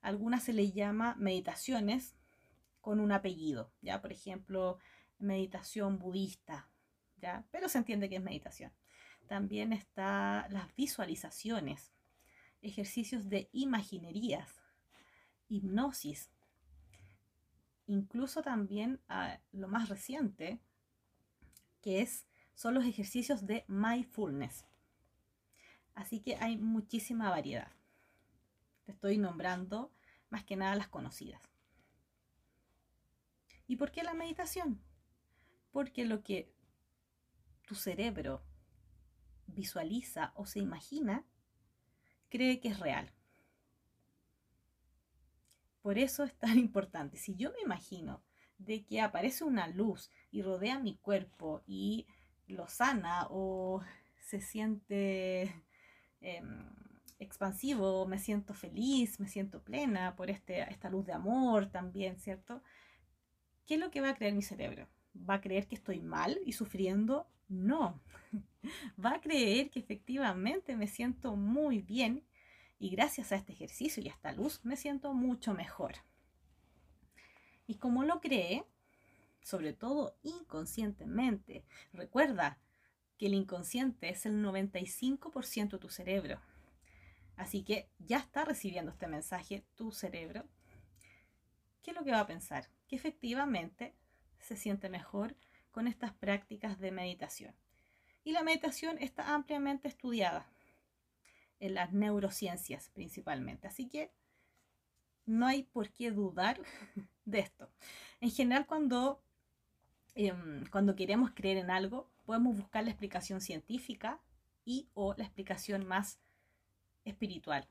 Algunas 0.00 0.44
se 0.44 0.52
les 0.52 0.72
llama 0.72 1.14
meditaciones 1.18 2.14
con 2.80 3.00
un 3.00 3.12
apellido, 3.12 3.72
¿ya? 3.82 4.00
Por 4.00 4.12
ejemplo, 4.12 4.78
meditación 5.18 5.98
budista, 5.98 6.68
¿ya? 7.20 7.44
Pero 7.50 7.68
se 7.68 7.78
entiende 7.78 8.08
que 8.08 8.16
es 8.16 8.22
meditación. 8.22 8.72
También 9.26 9.72
está 9.72 10.46
las 10.50 10.74
visualizaciones, 10.76 11.92
ejercicios 12.62 13.28
de 13.28 13.48
imaginerías, 13.52 14.62
hipnosis, 15.48 16.30
incluso 17.86 18.42
también 18.42 19.00
ah, 19.08 19.38
lo 19.52 19.68
más 19.68 19.88
reciente, 19.88 20.60
que 21.86 22.02
es, 22.02 22.26
son 22.56 22.74
los 22.74 22.84
ejercicios 22.84 23.46
de 23.46 23.64
mindfulness. 23.68 24.66
Así 25.94 26.18
que 26.18 26.34
hay 26.34 26.56
muchísima 26.56 27.30
variedad. 27.30 27.70
Te 28.82 28.90
estoy 28.90 29.18
nombrando 29.18 29.92
más 30.28 30.42
que 30.42 30.56
nada 30.56 30.74
las 30.74 30.88
conocidas. 30.88 31.40
¿Y 33.68 33.76
por 33.76 33.92
qué 33.92 34.02
la 34.02 34.14
meditación? 34.14 34.82
Porque 35.70 36.04
lo 36.04 36.24
que 36.24 36.52
tu 37.68 37.76
cerebro 37.76 38.42
visualiza 39.46 40.32
o 40.34 40.44
se 40.44 40.58
imagina, 40.58 41.24
cree 42.28 42.58
que 42.58 42.66
es 42.66 42.80
real. 42.80 43.12
Por 45.82 45.98
eso 45.98 46.24
es 46.24 46.36
tan 46.36 46.58
importante. 46.58 47.16
Si 47.16 47.36
yo 47.36 47.52
me 47.52 47.60
imagino 47.60 48.24
de 48.58 48.84
que 48.84 49.00
aparece 49.00 49.44
una 49.44 49.68
luz 49.68 50.10
y 50.30 50.42
rodea 50.42 50.78
mi 50.78 50.96
cuerpo 50.96 51.62
y 51.66 52.06
lo 52.46 52.68
sana 52.68 53.26
o 53.30 53.82
se 54.20 54.40
siente 54.40 55.64
em, 56.20 56.70
expansivo, 57.18 58.06
me 58.06 58.18
siento 58.18 58.54
feliz, 58.54 59.20
me 59.20 59.28
siento 59.28 59.62
plena 59.62 60.16
por 60.16 60.30
este, 60.30 60.60
esta 60.70 60.90
luz 60.90 61.06
de 61.06 61.12
amor 61.12 61.66
también, 61.70 62.18
¿cierto? 62.18 62.62
¿Qué 63.66 63.74
es 63.74 63.80
lo 63.80 63.90
que 63.90 64.00
va 64.00 64.10
a 64.10 64.14
creer 64.14 64.34
mi 64.34 64.42
cerebro? 64.42 64.88
¿Va 65.14 65.34
a 65.34 65.40
creer 65.40 65.66
que 65.66 65.74
estoy 65.74 66.00
mal 66.00 66.38
y 66.44 66.52
sufriendo? 66.52 67.28
No. 67.48 68.00
Va 69.04 69.14
a 69.14 69.20
creer 69.20 69.70
que 69.70 69.80
efectivamente 69.80 70.76
me 70.76 70.88
siento 70.88 71.36
muy 71.36 71.80
bien 71.80 72.24
y 72.78 72.90
gracias 72.90 73.32
a 73.32 73.36
este 73.36 73.52
ejercicio 73.52 74.02
y 74.02 74.08
a 74.08 74.12
esta 74.12 74.32
luz 74.32 74.60
me 74.64 74.76
siento 74.76 75.14
mucho 75.14 75.54
mejor. 75.54 75.94
Y 77.66 77.76
como 77.76 78.04
lo 78.04 78.20
cree, 78.20 78.64
sobre 79.42 79.72
todo 79.72 80.16
inconscientemente, 80.22 81.64
recuerda 81.92 82.58
que 83.18 83.26
el 83.26 83.34
inconsciente 83.34 84.08
es 84.10 84.26
el 84.26 84.44
95% 84.44 85.70
de 85.70 85.78
tu 85.78 85.88
cerebro. 85.88 86.40
Así 87.36 87.62
que 87.62 87.88
ya 87.98 88.18
está 88.18 88.44
recibiendo 88.44 88.90
este 88.90 89.08
mensaje 89.08 89.64
tu 89.74 89.92
cerebro. 89.92 90.44
¿Qué 91.82 91.90
es 91.90 91.96
lo 91.96 92.04
que 92.04 92.12
va 92.12 92.20
a 92.20 92.26
pensar? 92.26 92.68
Que 92.88 92.96
efectivamente 92.96 93.94
se 94.40 94.56
siente 94.56 94.88
mejor 94.88 95.36
con 95.70 95.86
estas 95.86 96.12
prácticas 96.12 96.78
de 96.78 96.90
meditación. 96.90 97.54
Y 98.24 98.32
la 98.32 98.42
meditación 98.42 98.98
está 98.98 99.34
ampliamente 99.34 99.88
estudiada 99.88 100.50
en 101.60 101.74
las 101.74 101.92
neurociencias 101.92 102.90
principalmente. 102.90 103.68
Así 103.68 103.88
que 103.88 104.10
no 105.26 105.46
hay 105.46 105.64
por 105.64 105.90
qué 105.90 106.10
dudar 106.10 106.60
de 107.24 107.40
esto. 107.40 107.68
En 108.20 108.30
general, 108.30 108.66
cuando, 108.66 109.20
em, 110.14 110.64
cuando 110.70 110.96
queremos 110.96 111.32
creer 111.34 111.58
en 111.58 111.70
algo, 111.70 112.10
podemos 112.24 112.56
buscar 112.56 112.84
la 112.84 112.90
explicación 112.90 113.40
científica 113.40 114.20
y 114.64 114.88
o 114.94 115.14
la 115.16 115.24
explicación 115.24 115.86
más 115.86 116.18
espiritual. 117.04 117.68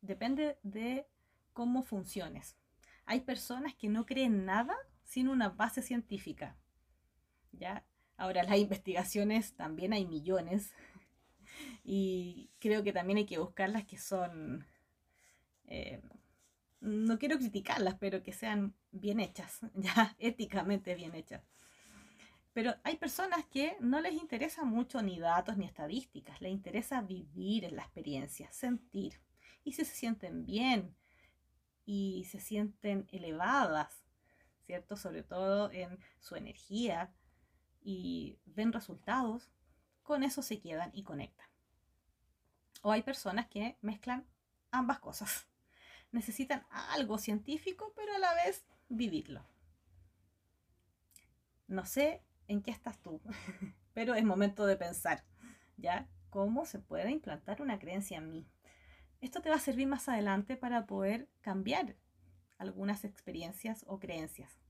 Depende 0.00 0.58
de 0.62 1.06
cómo 1.52 1.82
funciones. 1.82 2.56
Hay 3.04 3.20
personas 3.20 3.74
que 3.74 3.88
no 3.88 4.06
creen 4.06 4.44
nada 4.44 4.74
sin 5.04 5.28
una 5.28 5.48
base 5.48 5.82
científica. 5.82 6.56
¿ya? 7.52 7.84
Ahora 8.16 8.42
las 8.42 8.58
investigaciones 8.58 9.54
también 9.54 9.92
hay 9.92 10.06
millones 10.06 10.72
y 11.84 12.50
creo 12.58 12.82
que 12.82 12.92
también 12.92 13.18
hay 13.18 13.26
que 13.26 13.38
buscar 13.38 13.68
las 13.70 13.84
que 13.84 13.98
son, 13.98 14.64
eh, 15.66 16.00
no 16.82 17.18
quiero 17.18 17.38
criticarlas, 17.38 17.94
pero 17.98 18.22
que 18.22 18.32
sean 18.32 18.74
bien 18.90 19.20
hechas, 19.20 19.60
ya 19.74 20.14
éticamente 20.18 20.94
bien 20.94 21.14
hechas. 21.14 21.42
Pero 22.52 22.74
hay 22.82 22.96
personas 22.96 23.46
que 23.46 23.76
no 23.80 24.00
les 24.00 24.12
interesa 24.12 24.64
mucho 24.64 25.00
ni 25.00 25.18
datos 25.18 25.56
ni 25.56 25.64
estadísticas, 25.64 26.40
les 26.42 26.52
interesa 26.52 27.00
vivir 27.00 27.64
en 27.64 27.76
la 27.76 27.82
experiencia, 27.82 28.52
sentir. 28.52 29.20
Y 29.64 29.72
si 29.72 29.84
se 29.84 29.94
sienten 29.94 30.44
bien 30.44 30.94
y 31.86 32.26
se 32.30 32.40
sienten 32.40 33.06
elevadas, 33.10 34.04
¿cierto? 34.66 34.96
Sobre 34.96 35.22
todo 35.22 35.70
en 35.70 35.98
su 36.20 36.36
energía 36.36 37.14
y 37.80 38.38
ven 38.44 38.72
resultados, 38.72 39.50
con 40.02 40.22
eso 40.22 40.42
se 40.42 40.60
quedan 40.60 40.90
y 40.92 41.04
conectan. 41.04 41.46
O 42.82 42.92
hay 42.92 43.02
personas 43.02 43.46
que 43.46 43.78
mezclan 43.80 44.26
ambas 44.72 44.98
cosas. 44.98 45.46
Necesitan 46.12 46.64
algo 46.70 47.18
científico, 47.18 47.92
pero 47.96 48.14
a 48.14 48.18
la 48.18 48.34
vez 48.34 48.64
vivirlo. 48.88 49.44
No 51.66 51.84
sé 51.86 52.22
en 52.48 52.62
qué 52.62 52.70
estás 52.70 53.00
tú, 53.00 53.20
pero 53.94 54.14
es 54.14 54.24
momento 54.24 54.66
de 54.66 54.76
pensar, 54.76 55.24
¿ya? 55.76 56.08
¿Cómo 56.30 56.66
se 56.66 56.78
puede 56.78 57.10
implantar 57.10 57.60
una 57.62 57.78
creencia 57.78 58.18
en 58.18 58.30
mí? 58.30 58.46
Esto 59.20 59.40
te 59.40 59.50
va 59.50 59.56
a 59.56 59.60
servir 59.60 59.86
más 59.86 60.08
adelante 60.08 60.56
para 60.56 60.86
poder 60.86 61.28
cambiar 61.40 61.96
algunas 62.58 63.04
experiencias 63.04 63.84
o 63.88 63.98
creencias. 63.98 64.60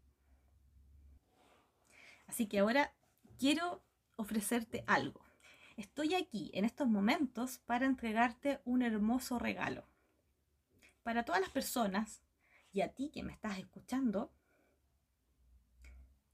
Así 2.26 2.46
que 2.46 2.60
ahora 2.60 2.94
quiero 3.38 3.82
ofrecerte 4.16 4.84
algo. 4.86 5.20
Estoy 5.76 6.14
aquí 6.14 6.50
en 6.54 6.64
estos 6.64 6.88
momentos 6.88 7.58
para 7.58 7.86
entregarte 7.86 8.60
un 8.64 8.82
hermoso 8.82 9.38
regalo. 9.38 9.91
Para 11.02 11.24
todas 11.24 11.40
las 11.40 11.50
personas 11.50 12.22
y 12.72 12.80
a 12.80 12.94
ti 12.94 13.10
que 13.10 13.22
me 13.22 13.32
estás 13.32 13.58
escuchando, 13.58 14.32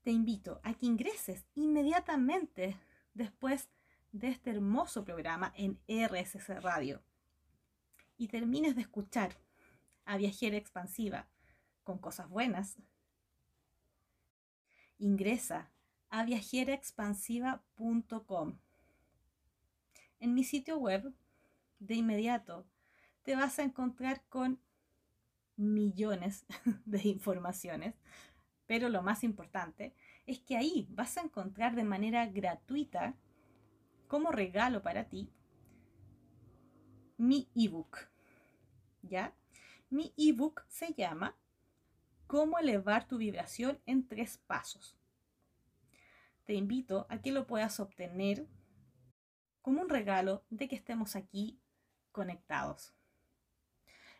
te 0.02 0.10
invito 0.10 0.60
a 0.62 0.74
que 0.74 0.86
ingreses 0.86 1.44
inmediatamente 1.54 2.78
después 3.14 3.68
de 4.12 4.28
este 4.28 4.50
hermoso 4.50 5.04
programa 5.04 5.52
en 5.56 5.80
RSC 5.88 6.60
Radio 6.60 7.02
y 8.16 8.28
termines 8.28 8.74
de 8.74 8.80
escuchar 8.82 9.36
a 10.04 10.16
Viajera 10.16 10.56
Expansiva 10.56 11.28
con 11.84 11.98
cosas 11.98 12.28
buenas. 12.28 12.76
Ingresa 14.98 15.70
a 16.10 16.24
viajeraexpansiva.com 16.24 18.58
en 20.20 20.34
mi 20.34 20.42
sitio 20.42 20.78
web, 20.78 21.14
de 21.78 21.94
inmediato, 21.94 22.66
te 23.28 23.36
vas 23.36 23.58
a 23.58 23.62
encontrar 23.62 24.24
con 24.30 24.58
millones 25.56 26.46
de 26.86 27.06
informaciones, 27.06 27.94
pero 28.66 28.88
lo 28.88 29.02
más 29.02 29.22
importante 29.22 29.94
es 30.24 30.40
que 30.40 30.56
ahí 30.56 30.88
vas 30.92 31.18
a 31.18 31.20
encontrar 31.20 31.76
de 31.76 31.84
manera 31.84 32.24
gratuita 32.24 33.18
como 34.06 34.32
regalo 34.32 34.80
para 34.80 35.10
ti 35.10 35.30
mi 37.18 37.50
ebook. 37.54 37.98
¿Ya? 39.02 39.34
Mi 39.90 40.14
ebook 40.16 40.64
se 40.66 40.94
llama 40.94 41.36
Cómo 42.26 42.58
elevar 42.58 43.06
tu 43.06 43.18
vibración 43.18 43.78
en 43.84 44.08
tres 44.08 44.38
pasos. 44.38 44.96
Te 46.46 46.54
invito 46.54 47.06
a 47.10 47.20
que 47.20 47.32
lo 47.32 47.46
puedas 47.46 47.78
obtener 47.78 48.46
como 49.60 49.82
un 49.82 49.90
regalo 49.90 50.46
de 50.48 50.66
que 50.66 50.76
estemos 50.76 51.14
aquí 51.14 51.60
conectados. 52.10 52.94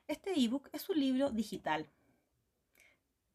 Este 0.08 0.32
ebook 0.40 0.68
es 0.72 0.88
un 0.88 0.98
libro 0.98 1.30
digital. 1.30 1.88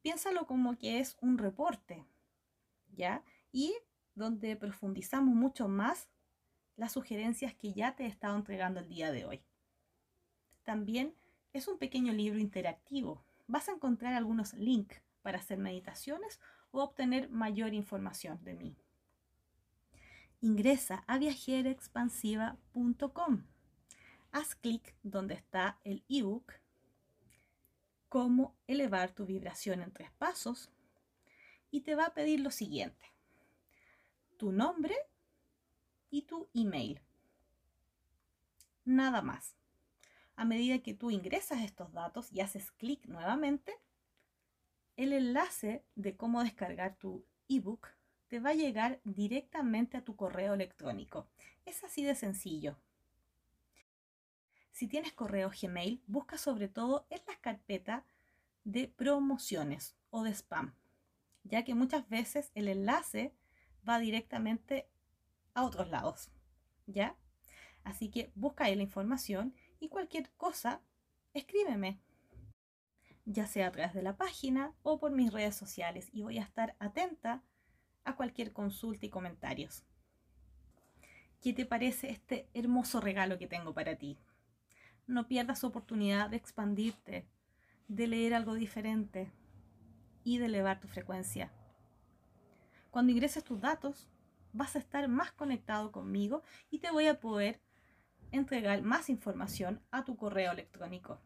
Piénsalo 0.01 0.45
como 0.47 0.75
que 0.75 0.99
es 0.99 1.15
un 1.21 1.37
reporte, 1.37 2.03
¿ya? 2.95 3.23
Y 3.51 3.75
donde 4.15 4.55
profundizamos 4.55 5.35
mucho 5.35 5.67
más 5.67 6.09
las 6.75 6.93
sugerencias 6.93 7.53
que 7.53 7.73
ya 7.73 7.95
te 7.95 8.05
he 8.05 8.07
estado 8.07 8.35
entregando 8.35 8.79
el 8.79 8.89
día 8.89 9.11
de 9.11 9.25
hoy. 9.25 9.43
También 10.63 11.13
es 11.53 11.67
un 11.67 11.77
pequeño 11.77 12.11
libro 12.11 12.39
interactivo. 12.39 13.23
Vas 13.45 13.69
a 13.69 13.73
encontrar 13.73 14.15
algunos 14.15 14.55
links 14.55 14.99
para 15.21 15.37
hacer 15.37 15.59
meditaciones 15.59 16.39
o 16.71 16.81
obtener 16.81 17.29
mayor 17.29 17.75
información 17.75 18.43
de 18.43 18.55
mí. 18.55 18.75
Ingresa 20.41 21.03
a 21.05 21.19
viajerexpansiva.com. 21.19 23.43
Haz 24.31 24.55
clic 24.55 24.95
donde 25.03 25.35
está 25.35 25.77
el 25.83 26.03
ebook 26.09 26.62
Cómo 28.13 28.55
elevar 28.67 29.09
tu 29.15 29.25
vibración 29.25 29.81
en 29.81 29.91
tres 29.91 30.11
pasos 30.11 30.69
y 31.71 31.81
te 31.81 31.95
va 31.95 32.05
a 32.05 32.13
pedir 32.13 32.41
lo 32.41 32.51
siguiente. 32.51 33.11
Tu 34.37 34.51
nombre 34.51 34.95
y 36.11 36.21
tu 36.21 36.47
email. 36.53 37.01
Nada 38.85 39.23
más. 39.23 39.55
A 40.35 40.45
medida 40.45 40.83
que 40.83 40.93
tú 40.93 41.09
ingresas 41.09 41.63
estos 41.63 41.91
datos 41.91 42.31
y 42.31 42.41
haces 42.41 42.69
clic 42.73 43.03
nuevamente, 43.07 43.73
el 44.95 45.11
enlace 45.11 45.83
de 45.95 46.15
cómo 46.15 46.43
descargar 46.43 46.95
tu 46.97 47.25
ebook 47.49 47.87
te 48.27 48.39
va 48.39 48.51
a 48.51 48.53
llegar 48.53 49.01
directamente 49.05 49.97
a 49.97 50.05
tu 50.05 50.15
correo 50.15 50.53
electrónico. 50.53 51.25
Es 51.65 51.83
así 51.83 52.03
de 52.03 52.13
sencillo. 52.13 52.77
Si 54.73 54.87
tienes 54.87 55.13
correo 55.13 55.51
Gmail, 55.51 56.01
busca 56.07 56.39
sobre 56.39 56.67
todo 56.67 57.05
en 57.11 57.21
la 57.27 57.35
carpeta 57.39 58.05
de 58.63 58.87
promociones 58.87 59.95
o 60.09 60.23
de 60.23 60.31
spam, 60.31 60.73
ya 61.43 61.63
que 61.63 61.75
muchas 61.75 62.09
veces 62.09 62.51
el 62.55 62.67
enlace 62.67 63.35
va 63.87 63.99
directamente 63.99 64.89
a 65.53 65.63
otros 65.63 65.91
lados, 65.91 66.31
¿ya? 66.87 67.15
Así 67.83 68.09
que 68.09 68.31
busca 68.33 68.65
ahí 68.65 68.75
la 68.75 68.81
información 68.81 69.53
y 69.79 69.89
cualquier 69.89 70.31
cosa, 70.37 70.81
escríbeme, 71.35 71.99
ya 73.25 73.45
sea 73.45 73.67
a 73.67 73.71
través 73.71 73.93
de 73.93 74.01
la 74.01 74.17
página 74.17 74.73
o 74.81 74.99
por 74.99 75.11
mis 75.11 75.31
redes 75.31 75.55
sociales 75.55 76.09
y 76.11 76.23
voy 76.23 76.39
a 76.39 76.43
estar 76.43 76.75
atenta 76.79 77.43
a 78.05 78.15
cualquier 78.15 78.53
consulta 78.53 79.05
y 79.05 79.09
comentarios. 79.09 79.83
¿Qué 81.41 81.53
te 81.53 81.67
parece 81.67 82.09
este 82.09 82.49
hermoso 82.55 83.01
regalo 83.01 83.37
que 83.37 83.47
tengo 83.47 83.75
para 83.75 83.97
ti? 83.97 84.17
No 85.07 85.27
pierdas 85.27 85.63
oportunidad 85.63 86.29
de 86.29 86.37
expandirte, 86.37 87.27
de 87.87 88.07
leer 88.07 88.33
algo 88.33 88.53
diferente 88.53 89.31
y 90.23 90.37
de 90.37 90.45
elevar 90.45 90.79
tu 90.79 90.87
frecuencia. 90.87 91.51
Cuando 92.89 93.11
ingreses 93.11 93.43
tus 93.43 93.59
datos, 93.59 94.07
vas 94.53 94.75
a 94.75 94.79
estar 94.79 95.07
más 95.07 95.31
conectado 95.31 95.91
conmigo 95.91 96.43
y 96.69 96.79
te 96.79 96.91
voy 96.91 97.07
a 97.07 97.19
poder 97.19 97.59
entregar 98.31 98.81
más 98.81 99.09
información 99.09 99.81
a 99.91 100.05
tu 100.05 100.15
correo 100.15 100.51
electrónico. 100.51 101.19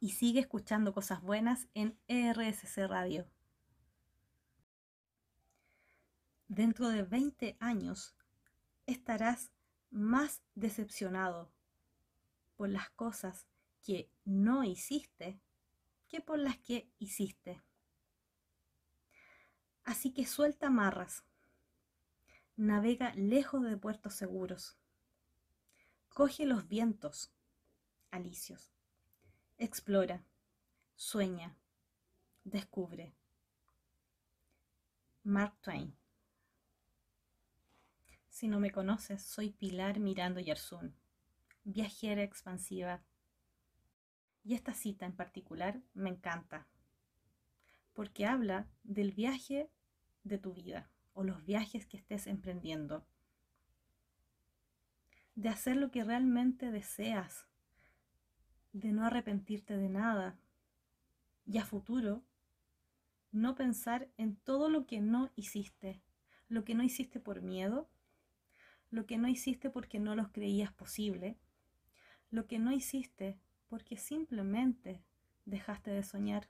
Y 0.00 0.10
sigue 0.10 0.40
escuchando 0.40 0.92
cosas 0.92 1.22
buenas 1.22 1.68
en 1.74 1.98
ERSC 2.08 2.86
Radio. 2.88 3.26
Dentro 6.48 6.88
de 6.88 7.02
20 7.02 7.56
años 7.60 8.14
estarás 8.86 9.50
más 9.94 10.42
decepcionado 10.56 11.52
por 12.56 12.68
las 12.68 12.90
cosas 12.90 13.46
que 13.80 14.10
no 14.24 14.64
hiciste 14.64 15.40
que 16.08 16.20
por 16.20 16.38
las 16.38 16.58
que 16.58 16.90
hiciste. 16.98 17.62
Así 19.84 20.12
que 20.12 20.26
suelta 20.26 20.66
amarras 20.66 21.24
navega 22.56 23.14
lejos 23.14 23.62
de 23.62 23.76
puertos 23.76 24.14
seguros. 24.14 24.76
Coge 26.08 26.44
los 26.44 26.66
vientos, 26.66 27.32
alicios. 28.10 28.72
Explora, 29.58 30.24
sueña, 30.96 31.56
descubre. 32.42 33.14
Mark 35.22 35.56
Twain. 35.62 35.96
Si 38.34 38.48
no 38.48 38.58
me 38.58 38.72
conoces, 38.72 39.22
soy 39.22 39.50
Pilar 39.50 40.00
Mirando 40.00 40.40
Yarzún, 40.40 40.92
viajera 41.62 42.24
expansiva. 42.24 43.00
Y 44.42 44.54
esta 44.54 44.74
cita 44.74 45.06
en 45.06 45.14
particular 45.14 45.80
me 45.94 46.10
encanta, 46.10 46.66
porque 47.92 48.26
habla 48.26 48.66
del 48.82 49.12
viaje 49.12 49.70
de 50.24 50.38
tu 50.38 50.52
vida 50.52 50.90
o 51.12 51.22
los 51.22 51.44
viajes 51.44 51.86
que 51.86 51.96
estés 51.96 52.26
emprendiendo. 52.26 53.06
De 55.36 55.48
hacer 55.48 55.76
lo 55.76 55.92
que 55.92 56.02
realmente 56.02 56.72
deseas, 56.72 57.46
de 58.72 58.90
no 58.90 59.06
arrepentirte 59.06 59.76
de 59.76 59.88
nada 59.88 60.36
y 61.46 61.58
a 61.58 61.64
futuro 61.64 62.24
no 63.30 63.54
pensar 63.54 64.10
en 64.16 64.34
todo 64.34 64.68
lo 64.68 64.86
que 64.88 65.00
no 65.00 65.30
hiciste, 65.36 66.02
lo 66.48 66.64
que 66.64 66.74
no 66.74 66.82
hiciste 66.82 67.20
por 67.20 67.40
miedo, 67.40 67.88
lo 68.94 69.06
que 69.06 69.18
no 69.18 69.26
hiciste 69.26 69.70
porque 69.70 69.98
no 69.98 70.14
los 70.14 70.28
creías 70.28 70.72
posible, 70.72 71.36
lo 72.30 72.46
que 72.46 72.60
no 72.60 72.70
hiciste 72.70 73.36
porque 73.68 73.96
simplemente 73.96 75.02
dejaste 75.46 75.90
de 75.90 76.04
soñar. 76.04 76.48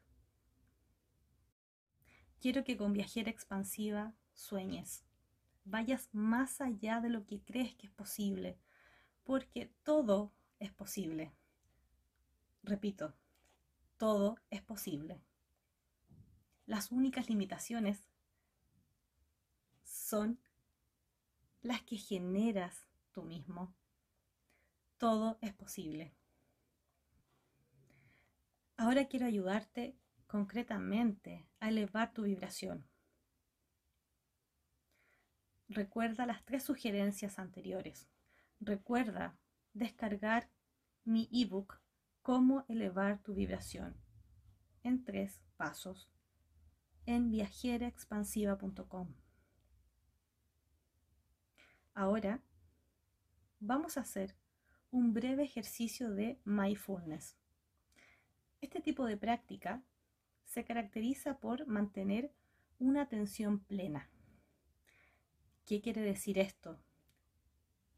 Quiero 2.41 2.63
que 2.63 2.77
con 2.77 2.93
Viajera 2.93 3.31
Expansiva 3.31 4.13
sueñes, 4.35 5.05
vayas 5.65 6.11
más 6.13 6.61
allá 6.61 7.01
de 7.01 7.09
lo 7.09 7.25
que 7.25 7.41
crees 7.41 7.75
que 7.77 7.87
es 7.87 7.93
posible, 7.93 8.59
porque 9.23 9.73
todo 9.83 10.31
es 10.59 10.71
posible. 10.71 11.33
Repito, 12.63 13.15
todo 13.97 14.37
es 14.51 14.61
posible. 14.61 15.19
Las 16.67 16.93
únicas 16.93 17.31
limitaciones 17.31 18.07
son 19.83 20.39
las 21.65 21.83
que 21.83 21.97
generas 21.97 22.87
tú 23.11 23.23
mismo. 23.23 23.75
Todo 24.99 25.39
es 25.41 25.53
posible. 25.55 26.15
Ahora 28.77 29.07
quiero 29.07 29.27
ayudarte 29.27 29.97
concretamente 30.27 31.49
a 31.61 31.71
elevar 31.71 32.13
tu 32.13 32.23
vibración. 32.23 32.87
Recuerda 35.69 36.27
las 36.27 36.45
tres 36.45 36.63
sugerencias 36.63 37.39
anteriores. 37.39 38.09
Recuerda 38.61 39.37
descargar 39.73 40.51
mi 41.05 41.29
ebook 41.33 41.81
Cómo 42.23 42.65
elevar 42.69 43.19
tu 43.23 43.35
vibración 43.35 43.97
en 44.83 45.05
tres 45.05 45.43
pasos 45.57 46.11
en 47.05 47.31
viajeraexpansiva.com. 47.31 49.24
Ahora 51.95 52.43
vamos 53.61 53.97
a 53.97 54.01
hacer 54.01 54.37
un 54.91 55.15
breve 55.15 55.45
ejercicio 55.45 56.11
de 56.11 56.39
mindfulness. 56.45 57.37
Este 58.61 58.81
tipo 58.81 59.07
de 59.07 59.17
práctica 59.17 59.83
se 60.45 60.65
caracteriza 60.65 61.39
por 61.39 61.67
mantener 61.67 62.33
una 62.79 63.03
atención 63.03 63.61
plena 63.61 64.11
¿Qué 65.67 65.81
quiere 65.81 66.03
decir 66.03 66.39
esto? 66.39 66.79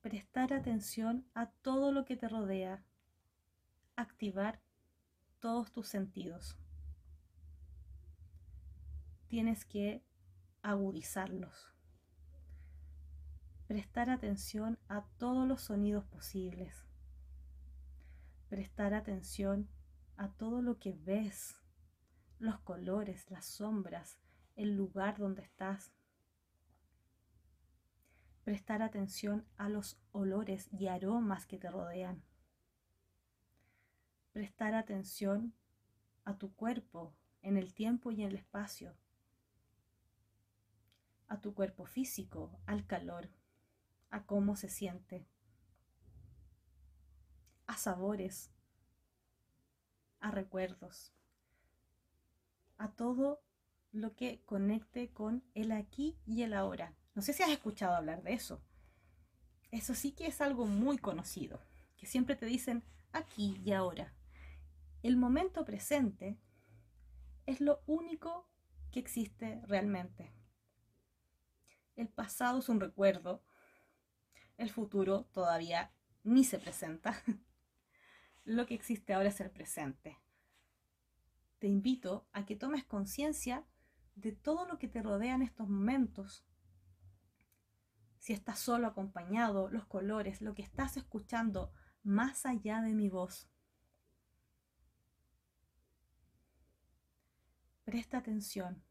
Prestar 0.00 0.52
atención 0.52 1.26
a 1.34 1.50
todo 1.50 1.90
lo 1.90 2.04
que 2.04 2.16
te 2.16 2.28
rodea, 2.28 2.84
activar 3.96 4.62
todos 5.40 5.72
tus 5.72 5.88
sentidos. 5.88 6.56
Tienes 9.26 9.64
que 9.64 10.04
agudizarlos. 10.62 11.75
Prestar 13.66 14.10
atención 14.10 14.78
a 14.88 15.04
todos 15.18 15.46
los 15.46 15.62
sonidos 15.62 16.04
posibles. 16.04 16.84
Prestar 18.48 18.94
atención 18.94 19.68
a 20.16 20.32
todo 20.32 20.62
lo 20.62 20.78
que 20.78 20.92
ves, 20.92 21.56
los 22.38 22.58
colores, 22.60 23.30
las 23.30 23.44
sombras, 23.44 24.18
el 24.54 24.76
lugar 24.76 25.18
donde 25.18 25.42
estás 25.42 25.92
Prestar 28.46 28.80
atención 28.80 29.44
a 29.56 29.68
los 29.68 29.98
olores 30.12 30.68
y 30.72 30.86
aromas 30.86 31.46
que 31.46 31.58
te 31.58 31.68
rodean. 31.68 32.22
Prestar 34.30 34.76
atención 34.76 35.52
a 36.24 36.38
tu 36.38 36.54
cuerpo 36.54 37.12
en 37.42 37.56
el 37.56 37.74
tiempo 37.74 38.12
y 38.12 38.22
en 38.22 38.28
el 38.28 38.36
espacio. 38.36 38.96
A 41.26 41.40
tu 41.40 41.54
cuerpo 41.54 41.86
físico, 41.86 42.56
al 42.66 42.86
calor, 42.86 43.30
a 44.16 44.24
cómo 44.24 44.56
se 44.56 44.70
siente. 44.70 45.28
A 47.66 47.76
sabores, 47.76 48.50
a 50.20 50.30
recuerdos, 50.30 51.12
a 52.78 52.92
todo 52.92 53.42
lo 53.92 54.16
que 54.16 54.42
conecte 54.46 55.12
con 55.12 55.44
el 55.54 55.70
aquí 55.70 56.18
y 56.24 56.42
el 56.42 56.54
ahora. 56.54 56.94
No 57.14 57.20
sé 57.20 57.34
si 57.34 57.42
has 57.42 57.50
escuchado 57.50 57.94
hablar 57.94 58.22
de 58.22 58.32
eso. 58.32 58.62
Eso 59.70 59.94
sí 59.94 60.12
que 60.12 60.26
es 60.26 60.40
algo 60.40 60.64
muy 60.64 60.96
conocido, 60.96 61.60
que 61.98 62.06
siempre 62.06 62.36
te 62.36 62.46
dicen 62.46 62.84
aquí 63.12 63.60
y 63.64 63.72
ahora. 63.72 64.14
El 65.02 65.18
momento 65.18 65.66
presente 65.66 66.38
es 67.44 67.60
lo 67.60 67.82
único 67.86 68.48
que 68.90 69.00
existe 69.00 69.60
realmente. 69.66 70.32
El 71.96 72.08
pasado 72.08 72.60
es 72.60 72.70
un 72.70 72.80
recuerdo, 72.80 73.42
el 74.56 74.70
futuro 74.70 75.24
todavía 75.32 75.92
ni 76.24 76.44
se 76.44 76.58
presenta. 76.58 77.22
Lo 78.44 78.66
que 78.66 78.74
existe 78.74 79.12
ahora 79.12 79.28
es 79.28 79.40
el 79.40 79.50
presente. 79.50 80.18
Te 81.58 81.66
invito 81.66 82.28
a 82.32 82.46
que 82.46 82.56
tomes 82.56 82.84
conciencia 82.84 83.66
de 84.14 84.32
todo 84.32 84.66
lo 84.66 84.78
que 84.78 84.88
te 84.88 85.02
rodea 85.02 85.34
en 85.34 85.42
estos 85.42 85.68
momentos. 85.68 86.44
Si 88.18 88.32
estás 88.32 88.58
solo 88.58 88.86
acompañado, 88.86 89.68
los 89.70 89.86
colores, 89.86 90.42
lo 90.42 90.54
que 90.54 90.62
estás 90.62 90.96
escuchando 90.96 91.72
más 92.02 92.46
allá 92.46 92.82
de 92.82 92.92
mi 92.92 93.08
voz. 93.08 93.48
Presta 97.84 98.18
atención. 98.18 98.82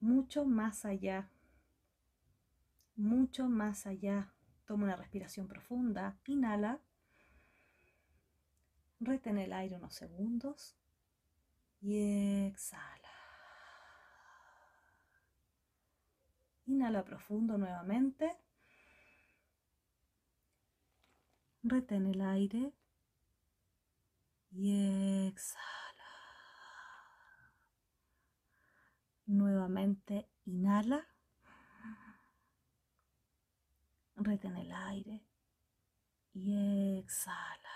Mucho 0.00 0.44
más 0.44 0.84
allá. 0.84 1.30
Mucho 2.96 3.48
más 3.48 3.86
allá. 3.86 4.32
Toma 4.66 4.84
una 4.84 4.96
respiración 4.96 5.48
profunda. 5.48 6.18
Inhala. 6.26 6.80
Retén 9.00 9.38
el 9.38 9.52
aire 9.52 9.76
unos 9.76 9.94
segundos 9.94 10.76
y 11.80 12.46
exhala. 12.46 13.10
Inhala 16.66 17.04
profundo 17.04 17.58
nuevamente. 17.58 18.38
Retén 21.62 22.06
el 22.06 22.20
aire 22.20 22.72
y 24.52 25.26
exhala. 25.28 25.64
Nuevamente 29.26 30.28
inhala. 30.46 31.13
Retén 34.16 34.56
el 34.56 34.72
aire 34.72 35.24
y 36.32 36.98
exhala. 36.98 37.68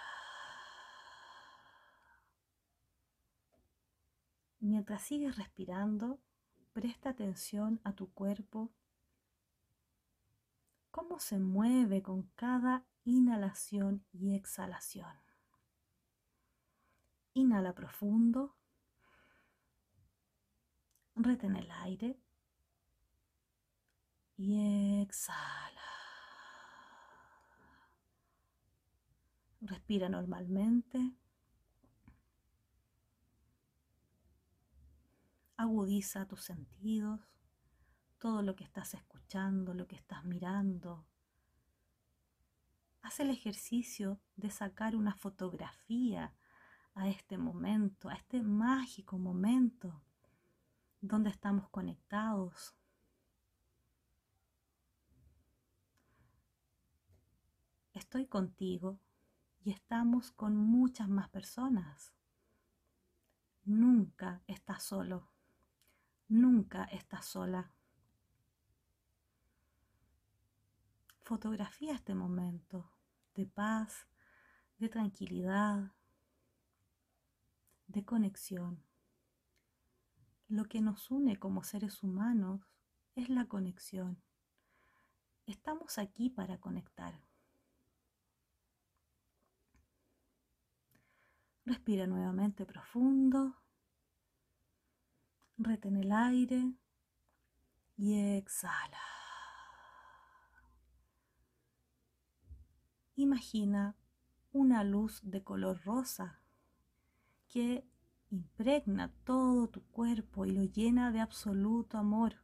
Mientras 4.60 5.02
sigues 5.02 5.36
respirando, 5.36 6.20
presta 6.72 7.10
atención 7.10 7.80
a 7.84 7.92
tu 7.94 8.12
cuerpo, 8.12 8.72
cómo 10.90 11.20
se 11.20 11.38
mueve 11.38 12.02
con 12.02 12.22
cada 12.34 12.84
inhalación 13.04 14.04
y 14.12 14.34
exhalación. 14.34 15.16
Inhala 17.34 17.72
profundo, 17.72 18.56
retén 21.14 21.54
el 21.56 21.70
aire 21.70 22.20
y 24.36 25.00
exhala. 25.02 25.77
Respira 29.60 30.08
normalmente. 30.08 31.12
Agudiza 35.56 36.26
tus 36.26 36.42
sentidos, 36.44 37.20
todo 38.18 38.42
lo 38.42 38.54
que 38.54 38.62
estás 38.62 38.94
escuchando, 38.94 39.74
lo 39.74 39.88
que 39.88 39.96
estás 39.96 40.24
mirando. 40.24 41.04
Haz 43.02 43.18
el 43.20 43.30
ejercicio 43.30 44.20
de 44.36 44.50
sacar 44.50 44.94
una 44.94 45.14
fotografía 45.14 46.34
a 46.94 47.08
este 47.08 47.38
momento, 47.38 48.08
a 48.08 48.14
este 48.14 48.42
mágico 48.42 49.18
momento 49.18 50.00
donde 51.00 51.30
estamos 51.30 51.68
conectados. 51.70 52.74
Estoy 57.92 58.26
contigo 58.26 59.00
y 59.68 59.72
estamos 59.72 60.32
con 60.32 60.56
muchas 60.56 61.10
más 61.10 61.28
personas. 61.28 62.14
Nunca 63.64 64.42
estás 64.46 64.82
solo. 64.82 65.28
Nunca 66.26 66.84
estás 66.84 67.26
sola. 67.26 67.70
Fotografía 71.20 71.92
este 71.92 72.14
momento 72.14 72.90
de 73.34 73.44
paz, 73.44 74.08
de 74.78 74.88
tranquilidad, 74.88 75.92
de 77.88 78.06
conexión. 78.06 78.82
Lo 80.48 80.64
que 80.64 80.80
nos 80.80 81.10
une 81.10 81.38
como 81.38 81.62
seres 81.62 82.02
humanos 82.02 82.62
es 83.16 83.28
la 83.28 83.44
conexión. 83.44 84.22
Estamos 85.44 85.98
aquí 85.98 86.30
para 86.30 86.58
conectar. 86.58 87.27
Respira 91.68 92.06
nuevamente 92.06 92.64
profundo 92.64 93.54
Retén 95.58 95.96
el 95.96 96.12
aire 96.12 96.72
y 97.98 98.38
exhala. 98.38 99.02
Imagina 103.16 103.96
una 104.50 104.82
luz 104.82 105.20
de 105.22 105.44
color 105.44 105.84
rosa 105.84 106.40
que 107.48 107.86
impregna 108.30 109.12
todo 109.24 109.68
tu 109.68 109.82
cuerpo 109.88 110.46
y 110.46 110.52
lo 110.52 110.64
llena 110.64 111.12
de 111.12 111.20
absoluto 111.20 111.98
amor. 111.98 112.36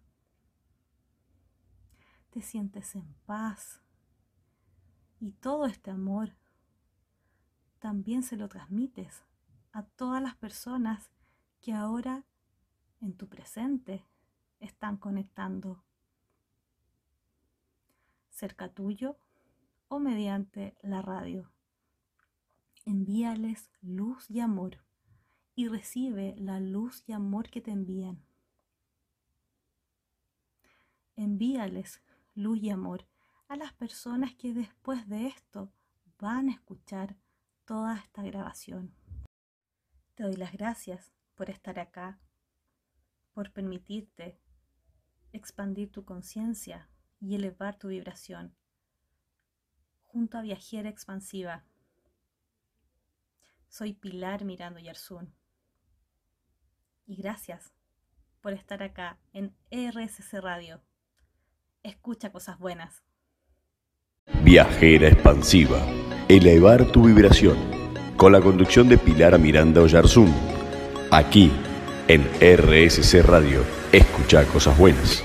Te 2.29 2.43
sientes 2.43 2.95
en 2.95 3.15
paz 3.25 3.81
y 5.19 5.33
todo 5.33 5.65
este 5.65 5.91
amor 5.91 6.37
también 7.85 8.23
se 8.23 8.39
lo 8.39 8.49
transmites 8.49 9.27
a 9.73 9.83
todas 9.83 10.23
las 10.23 10.35
personas 10.37 11.11
que 11.61 11.75
ahora 11.75 12.25
en 13.03 13.15
tu 13.15 13.29
presente 13.29 14.07
están 14.59 14.97
conectando 14.97 15.85
cerca 18.31 18.73
tuyo 18.73 19.19
o 19.89 19.99
mediante 19.99 20.79
la 20.81 21.03
radio. 21.03 21.53
Envíales 22.87 23.71
luz 23.83 24.31
y 24.31 24.41
amor 24.41 24.79
y 25.55 25.69
recibe 25.69 26.37
la 26.39 26.61
luz 26.61 27.05
y 27.07 27.13
amor 27.13 27.51
que 27.51 27.61
te 27.61 27.71
envían. 27.71 28.25
Envíales 31.17 32.01
luz 32.35 32.63
y 32.63 32.71
amor 32.71 33.07
a 33.47 33.57
las 33.57 33.75
personas 33.75 34.35
que 34.35 34.55
después 34.55 35.07
de 35.07 35.27
esto 35.27 35.71
van 36.19 36.49
a 36.49 36.53
escuchar 36.53 37.19
toda 37.65 37.97
esta 37.97 38.23
grabación. 38.23 38.95
Te 40.15 40.25
doy 40.25 40.37
las 40.37 40.53
gracias 40.53 41.13
por 41.35 41.51
estar 41.51 41.79
acá 41.79 42.21
por 43.33 43.53
permitirte 43.53 44.39
expandir 45.33 45.91
tu 45.91 46.05
conciencia 46.05 46.89
y 47.21 47.35
elevar 47.35 47.77
tu 47.77 47.89
vibración 47.89 48.55
junto 50.07 50.39
a 50.39 50.43
Viajera 50.43 50.89
Expansiva. 50.89 51.65
Soy 53.69 53.95
Pilar 53.95 54.45
Mirando 54.45 54.79
Yarzún 54.79 55.35
y 57.07 57.17
gracias 57.17 57.73
por 58.41 58.53
estar 58.53 58.83
acá 58.83 59.19
en 59.33 59.57
RSC 59.73 60.41
Radio. 60.41 60.81
Escucha 61.83 62.31
cosas 62.31 62.59
buenas. 62.59 63.03
Viajera 64.45 65.09
Expansiva. 65.09 65.85
Elevar 66.29 66.87
tu 66.87 67.05
vibración. 67.05 67.57
Con 68.17 68.33
la 68.33 68.41
conducción 68.41 68.89
de 68.89 68.97
Pilar 68.97 69.39
Miranda 69.39 69.83
Oyarzún. 69.83 70.33
Aquí 71.11 71.51
en 72.09 72.23
RSC 72.41 73.23
Radio. 73.23 73.61
Escucha 73.93 74.43
cosas 74.45 74.79
buenas. 74.79 75.23